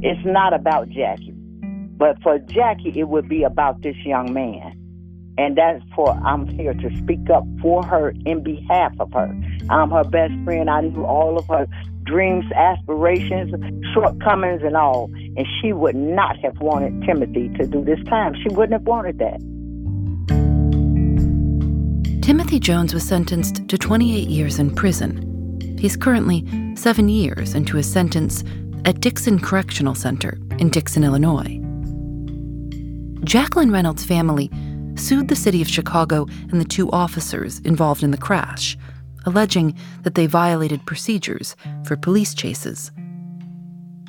It's 0.01 0.23
not 0.25 0.53
about 0.53 0.89
Jackie. 0.89 1.32
But 1.97 2.21
for 2.21 2.39
Jackie, 2.39 2.93
it 2.99 3.07
would 3.07 3.29
be 3.29 3.43
about 3.43 3.81
this 3.81 3.95
young 4.05 4.33
man. 4.33 4.79
And 5.37 5.57
that's 5.57 5.83
for 5.95 6.11
I'm 6.11 6.47
here 6.47 6.73
to 6.73 6.97
speak 6.97 7.29
up 7.33 7.43
for 7.61 7.83
her 7.85 8.13
in 8.25 8.43
behalf 8.43 8.93
of 8.99 9.11
her. 9.13 9.35
I'm 9.69 9.89
her 9.89 10.03
best 10.03 10.33
friend. 10.43 10.69
I 10.69 10.81
knew 10.81 11.05
all 11.05 11.37
of 11.37 11.47
her 11.47 11.67
dreams, 12.03 12.45
aspirations, 12.55 13.51
shortcomings, 13.93 14.61
and 14.63 14.77
all. 14.77 15.09
And 15.15 15.47
she 15.61 15.73
would 15.73 15.95
not 15.95 16.37
have 16.39 16.59
wanted 16.59 17.01
Timothy 17.03 17.49
to 17.57 17.65
do 17.65 17.83
this 17.83 18.03
time. 18.05 18.35
She 18.43 18.49
wouldn't 18.53 18.73
have 18.73 18.83
wanted 18.83 19.17
that. 19.19 19.39
Timothy 22.21 22.59
Jones 22.59 22.93
was 22.93 23.03
sentenced 23.03 23.67
to 23.67 23.77
28 23.77 24.29
years 24.29 24.59
in 24.59 24.73
prison. 24.73 25.77
He's 25.79 25.97
currently 25.97 26.45
seven 26.75 27.09
years 27.09 27.55
into 27.55 27.77
his 27.77 27.91
sentence 27.91 28.43
at 28.85 29.01
Dixon 29.01 29.39
Correctional 29.39 29.95
Center 29.95 30.39
in 30.57 30.69
Dixon, 30.69 31.03
Illinois. 31.03 31.62
Jacqueline 33.23 33.71
Reynolds' 33.71 34.03
family 34.03 34.51
sued 34.95 35.27
the 35.27 35.35
city 35.35 35.61
of 35.61 35.67
Chicago 35.69 36.27
and 36.51 36.59
the 36.59 36.65
two 36.65 36.91
officers 36.91 37.59
involved 37.59 38.03
in 38.03 38.11
the 38.11 38.17
crash, 38.17 38.77
alleging 39.25 39.75
that 40.03 40.15
they 40.15 40.27
violated 40.27 40.85
procedures 40.85 41.55
for 41.85 41.95
police 41.95 42.33
chases. 42.33 42.91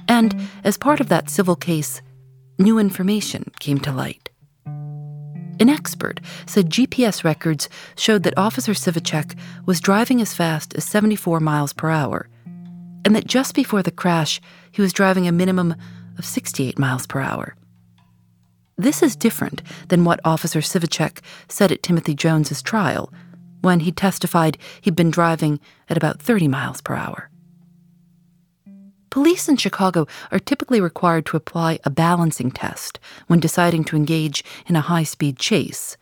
And 0.09 0.49
as 0.65 0.77
part 0.77 1.01
of 1.01 1.09
that 1.09 1.31
civil 1.31 1.57
case, 1.57 2.03
new 2.59 2.79
information 2.79 3.51
came 3.61 3.79
to 3.81 3.93
light. 3.93 4.31
An 5.61 5.71
expert 5.71 6.21
said 6.47 6.69
GPS 6.69 7.23
records 7.23 7.69
showed 7.97 8.25
that 8.25 8.37
Officer 8.37 8.73
Sivicek 8.73 9.39
was 9.65 9.81
driving 9.81 10.21
as 10.21 10.35
fast 10.35 10.75
as 10.75 10.85
74 10.85 11.39
miles 11.39 11.73
per 11.73 11.91
hour, 11.91 12.29
and 13.05 13.15
that 13.15 13.27
just 13.29 13.55
before 13.55 13.83
the 13.83 13.93
crash, 13.93 14.41
he 14.73 14.83
was 14.83 14.93
driving 14.93 15.29
a 15.29 15.33
minimum 15.33 15.77
of 16.19 16.25
68 16.25 16.79
miles 16.79 17.07
per 17.07 17.21
hour. 17.21 17.55
This 18.77 19.03
is 19.03 19.15
different 19.15 19.63
than 19.89 20.05
what 20.05 20.21
Officer 20.25 20.61
Sivicek 20.61 21.21
said 21.49 21.71
at 21.71 21.83
Timothy 21.83 22.15
Jones's 22.15 22.61
trial, 22.61 23.13
when 23.61 23.81
he 23.81 23.93
testified 23.93 24.59
he'd 24.81 24.97
been 24.97 25.11
driving 25.11 25.61
at 25.89 25.97
about 25.97 26.21
30 26.21 26.49
miles 26.49 26.81
per 26.81 26.95
hour. 26.95 27.31
Police 29.11 29.49
in 29.49 29.57
Chicago 29.57 30.09
are 30.33 30.41
typically 30.41 30.81
required 30.81 31.25
to 31.27 31.37
apply 31.37 31.79
a 31.85 31.91
balancing 31.91 32.51
test 32.51 32.99
when 33.29 33.39
deciding 33.39 33.85
to 33.85 33.97
engage 33.97 34.43
in 34.67 34.75
a 34.75 34.81
high 34.81 35.05
speed 35.05 35.39
chase, 35.39 35.97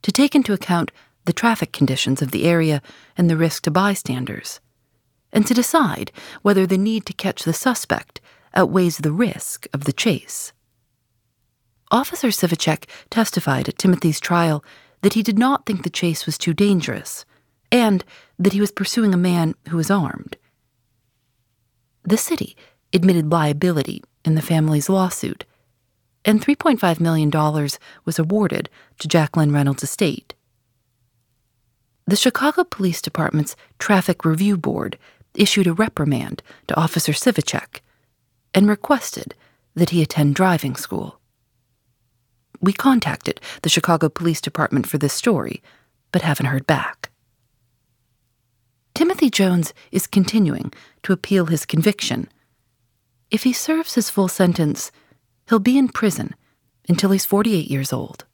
to 0.00 0.10
take 0.10 0.34
into 0.34 0.54
account 0.54 0.90
the 1.26 1.32
traffic 1.32 1.72
conditions 1.72 2.22
of 2.22 2.30
the 2.30 2.44
area 2.44 2.80
and 3.18 3.28
the 3.28 3.36
risk 3.36 3.64
to 3.64 3.70
bystanders, 3.70 4.60
and 5.30 5.46
to 5.46 5.52
decide 5.52 6.10
whether 6.40 6.66
the 6.66 6.78
need 6.78 7.04
to 7.04 7.12
catch 7.12 7.44
the 7.44 7.52
suspect 7.52 8.20
outweighs 8.54 8.98
the 8.98 9.12
risk 9.12 9.66
of 9.74 9.84
the 9.84 9.92
chase. 9.92 10.54
Officer 11.90 12.28
Sivicek 12.28 12.88
testified 13.10 13.68
at 13.68 13.78
Timothy's 13.78 14.20
trial 14.20 14.64
that 15.02 15.14
he 15.14 15.22
did 15.22 15.38
not 15.38 15.66
think 15.66 15.82
the 15.82 15.90
chase 15.90 16.26
was 16.26 16.38
too 16.38 16.54
dangerous, 16.54 17.24
and 17.70 18.04
that 18.38 18.52
he 18.52 18.60
was 18.60 18.72
pursuing 18.72 19.12
a 19.12 19.18
man 19.18 19.54
who 19.68 19.76
was 19.76 19.90
armed. 19.90 20.36
The 22.02 22.16
city 22.16 22.56
admitted 22.92 23.30
liability 23.30 24.02
in 24.24 24.34
the 24.34 24.42
family's 24.42 24.88
lawsuit, 24.88 25.44
and 26.24 26.42
$3.5 26.44 27.00
million 27.00 27.30
was 28.04 28.18
awarded 28.18 28.70
to 28.98 29.08
Jacqueline 29.08 29.52
Reynolds' 29.52 29.82
estate. 29.82 30.34
The 32.06 32.16
Chicago 32.16 32.64
Police 32.64 33.00
Department's 33.02 33.56
Traffic 33.78 34.24
Review 34.24 34.56
Board 34.56 34.98
issued 35.34 35.66
a 35.66 35.72
reprimand 35.72 36.42
to 36.68 36.76
Officer 36.76 37.12
Sivicek 37.12 37.80
and 38.54 38.68
requested 38.68 39.34
that 39.74 39.90
he 39.90 40.02
attend 40.02 40.34
driving 40.34 40.76
school. 40.76 41.18
We 42.64 42.72
contacted 42.72 43.42
the 43.60 43.68
Chicago 43.68 44.08
Police 44.08 44.40
Department 44.40 44.86
for 44.86 44.96
this 44.96 45.12
story, 45.12 45.62
but 46.12 46.22
haven't 46.22 46.46
heard 46.46 46.66
back. 46.66 47.10
Timothy 48.94 49.28
Jones 49.28 49.74
is 49.92 50.06
continuing 50.06 50.72
to 51.02 51.12
appeal 51.12 51.44
his 51.46 51.66
conviction. 51.66 52.26
If 53.30 53.42
he 53.42 53.52
serves 53.52 53.96
his 53.96 54.08
full 54.08 54.28
sentence, 54.28 54.90
he'll 55.46 55.58
be 55.58 55.76
in 55.76 55.88
prison 55.88 56.34
until 56.88 57.10
he's 57.10 57.26
48 57.26 57.70
years 57.70 57.92
old. 57.92 58.24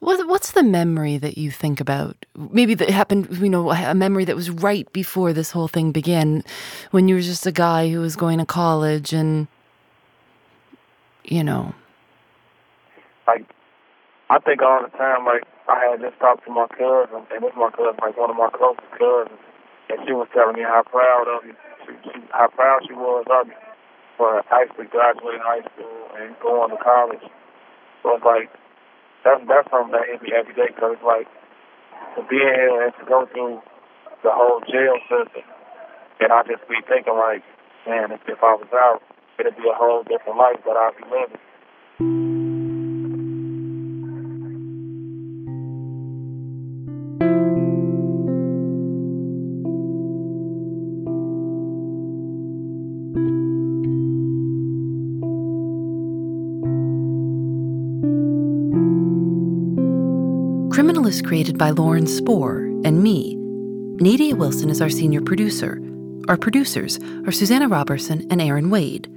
What's 0.00 0.50
the 0.50 0.62
memory 0.62 1.16
that 1.16 1.38
you 1.38 1.50
think 1.50 1.80
about? 1.80 2.26
Maybe 2.36 2.74
that 2.74 2.90
happened, 2.90 3.38
you 3.38 3.48
know, 3.48 3.70
a 3.70 3.94
memory 3.94 4.26
that 4.26 4.36
was 4.36 4.50
right 4.50 4.92
before 4.92 5.32
this 5.32 5.50
whole 5.50 5.68
thing 5.68 5.92
began, 5.92 6.44
when 6.90 7.08
you 7.08 7.14
were 7.14 7.22
just 7.22 7.46
a 7.46 7.52
guy 7.52 7.88
who 7.88 8.00
was 8.00 8.16
going 8.16 8.38
to 8.38 8.44
college 8.44 9.14
and, 9.14 9.48
you 11.24 11.42
know, 11.42 11.74
like 13.26 13.46
I 14.30 14.38
think 14.40 14.62
all 14.62 14.82
the 14.82 14.88
time, 14.96 15.24
like 15.24 15.44
I 15.68 15.92
had 15.92 16.00
just 16.00 16.18
talked 16.18 16.44
to 16.46 16.50
my 16.50 16.66
cousin, 16.72 17.20
and 17.28 17.42
this 17.42 17.52
my 17.52 17.70
cousin, 17.70 18.00
like 18.00 18.16
one 18.16 18.30
of 18.30 18.36
my 18.36 18.48
closest 18.48 18.88
cousins, 18.96 19.40
and 19.90 19.98
she 20.06 20.12
was 20.16 20.28
telling 20.32 20.56
me 20.56 20.62
how 20.62 20.82
proud 20.88 21.28
of 21.28 21.44
me, 21.44 21.52
she, 21.84 21.92
she, 22.08 22.16
how 22.32 22.48
proud 22.48 22.80
she 22.88 22.94
was 22.94 23.28
of 23.28 23.48
me 23.48 23.54
for 24.16 24.40
actually 24.48 24.86
graduating 24.88 25.44
high 25.44 25.60
school 25.68 26.08
and 26.16 26.32
going 26.40 26.70
to 26.70 26.80
college. 26.80 27.24
So 28.02 28.16
it's 28.16 28.24
like 28.24 28.48
that's 29.20 29.44
that's 29.46 29.68
something 29.70 29.92
that 29.92 30.08
hit 30.08 30.22
me 30.22 30.32
every 30.32 30.54
day 30.54 30.72
because 30.72 30.96
it's 30.96 31.04
like 31.04 31.28
to 32.16 32.22
be 32.24 32.40
in 32.40 32.56
here 32.56 32.88
and 32.88 32.94
to 32.98 33.04
go 33.04 33.28
through 33.30 33.60
the 34.24 34.32
whole 34.32 34.64
jail 34.64 34.96
system, 35.12 35.44
and 36.24 36.32
I 36.32 36.42
just 36.48 36.64
be 36.72 36.80
thinking 36.88 37.20
like, 37.20 37.44
man, 37.86 38.16
if, 38.16 38.24
if 38.26 38.40
I 38.40 38.54
was 38.56 38.70
out, 38.72 39.02
it'd 39.38 39.56
be 39.56 39.68
a 39.68 39.76
whole 39.76 40.02
different 40.08 40.38
life 40.38 40.62
that 40.64 40.72
I'd 40.72 40.96
be 40.96 41.04
living. 41.10 41.42
Is 61.12 61.20
created 61.20 61.58
by 61.58 61.68
Lauren 61.68 62.06
Spohr 62.06 62.60
and 62.86 63.02
me. 63.02 63.36
Nadia 64.00 64.34
Wilson 64.34 64.70
is 64.70 64.80
our 64.80 64.88
senior 64.88 65.20
producer. 65.20 65.78
Our 66.26 66.38
producers 66.38 66.98
are 67.26 67.32
Susanna 67.32 67.68
Robertson 67.68 68.26
and 68.30 68.40
Aaron 68.40 68.70
Wade. 68.70 69.12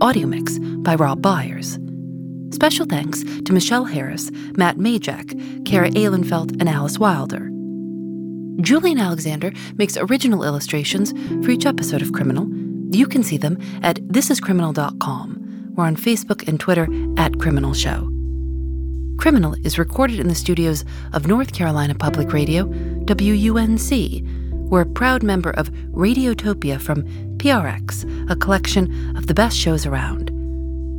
Audio 0.00 0.28
mix 0.28 0.60
by 0.60 0.94
Rob 0.94 1.20
Byers. 1.20 1.76
Special 2.52 2.86
thanks 2.86 3.24
to 3.24 3.52
Michelle 3.52 3.84
Harris, 3.84 4.30
Matt 4.56 4.76
Majak, 4.76 5.66
Kara 5.66 5.90
Ehlenfeld, 5.90 6.52
and 6.60 6.68
Alice 6.68 7.00
Wilder. 7.00 7.50
Julienne 8.60 9.00
Alexander 9.00 9.52
makes 9.74 9.96
original 9.96 10.44
illustrations 10.44 11.10
for 11.44 11.50
each 11.50 11.66
episode 11.66 12.00
of 12.00 12.12
Criminal. 12.12 12.46
You 12.96 13.08
can 13.08 13.24
see 13.24 13.38
them 13.38 13.58
at 13.82 13.96
thisiscriminal.com 13.96 15.72
or 15.76 15.84
on 15.84 15.96
Facebook 15.96 16.46
and 16.46 16.60
Twitter 16.60 16.86
at 17.18 17.40
Criminal 17.40 17.74
Show. 17.74 18.13
Criminal 19.16 19.54
is 19.64 19.78
recorded 19.78 20.20
in 20.20 20.28
the 20.28 20.34
studios 20.34 20.84
of 21.12 21.26
North 21.26 21.52
Carolina 21.54 21.94
Public 21.94 22.32
Radio, 22.32 22.66
WUNC. 23.06 24.22
We're 24.68 24.82
a 24.82 24.86
proud 24.86 25.22
member 25.22 25.50
of 25.50 25.70
Radiotopia 25.92 26.80
from 26.80 27.04
PRX, 27.38 28.30
a 28.30 28.36
collection 28.36 29.16
of 29.16 29.26
the 29.26 29.34
best 29.34 29.56
shows 29.56 29.86
around. 29.86 30.30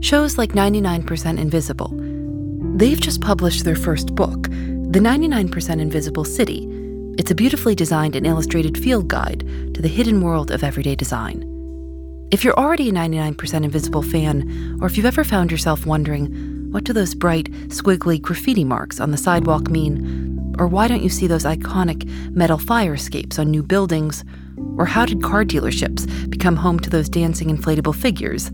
Shows 0.03 0.37
like 0.37 0.53
99% 0.53 1.37
Invisible. 1.37 1.93
They've 2.77 2.99
just 2.99 3.21
published 3.21 3.63
their 3.63 3.75
first 3.75 4.15
book, 4.15 4.43
The 4.43 4.99
99% 4.99 5.79
Invisible 5.79 6.25
City. 6.25 6.67
It's 7.17 7.31
a 7.31 7.35
beautifully 7.35 7.75
designed 7.75 8.15
and 8.15 8.25
illustrated 8.25 8.77
field 8.77 9.07
guide 9.07 9.41
to 9.73 9.81
the 9.81 9.87
hidden 9.87 10.21
world 10.21 10.51
of 10.51 10.63
everyday 10.63 10.95
design. 10.95 11.43
If 12.31 12.43
you're 12.43 12.59
already 12.59 12.89
a 12.89 12.93
99% 12.93 13.63
Invisible 13.63 14.01
fan, 14.01 14.77
or 14.81 14.87
if 14.87 14.97
you've 14.97 15.05
ever 15.05 15.23
found 15.23 15.51
yourself 15.51 15.85
wondering, 15.85 16.64
what 16.75 16.83
do 16.83 16.91
those 16.91 17.15
bright, 17.15 17.49
squiggly 17.69 18.21
graffiti 18.21 18.65
marks 18.65 18.99
on 18.99 19.11
the 19.11 19.17
sidewalk 19.17 19.69
mean? 19.69 20.53
Or 20.59 20.67
why 20.67 20.89
don't 20.89 21.01
you 21.01 21.07
see 21.07 21.25
those 21.25 21.45
iconic 21.45 22.03
metal 22.31 22.57
fire 22.57 22.95
escapes 22.95 23.39
on 23.39 23.49
new 23.49 23.63
buildings? 23.63 24.25
Or 24.77 24.85
how 24.85 25.05
did 25.05 25.23
car 25.23 25.45
dealerships 25.45 26.29
become 26.29 26.57
home 26.57 26.81
to 26.81 26.89
those 26.89 27.07
dancing 27.07 27.47
inflatable 27.47 27.95
figures? 27.95 28.51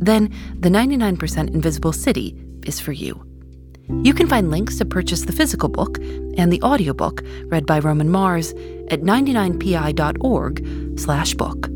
then 0.00 0.32
the 0.60 0.68
99% 0.68 1.54
Invisible 1.54 1.92
City 1.92 2.36
is 2.66 2.78
for 2.78 2.92
you. 2.92 3.24
You 4.02 4.12
can 4.12 4.28
find 4.28 4.50
links 4.50 4.76
to 4.78 4.84
purchase 4.84 5.22
the 5.22 5.32
physical 5.32 5.68
book 5.68 5.98
and 6.36 6.52
the 6.52 6.62
audiobook 6.62 7.22
read 7.46 7.64
by 7.64 7.78
Roman 7.78 8.10
Mars 8.10 8.52
at 8.90 9.00
99pi.org 9.00 10.98
slash 11.00 11.34
book. 11.34 11.68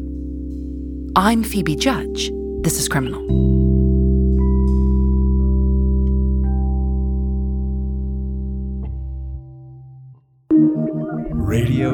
I'm 1.17 1.43
Phoebe 1.43 1.77
Judge. 1.77 2.31
This 2.61 2.79
is 2.79 2.89
Criminal. 2.89 3.62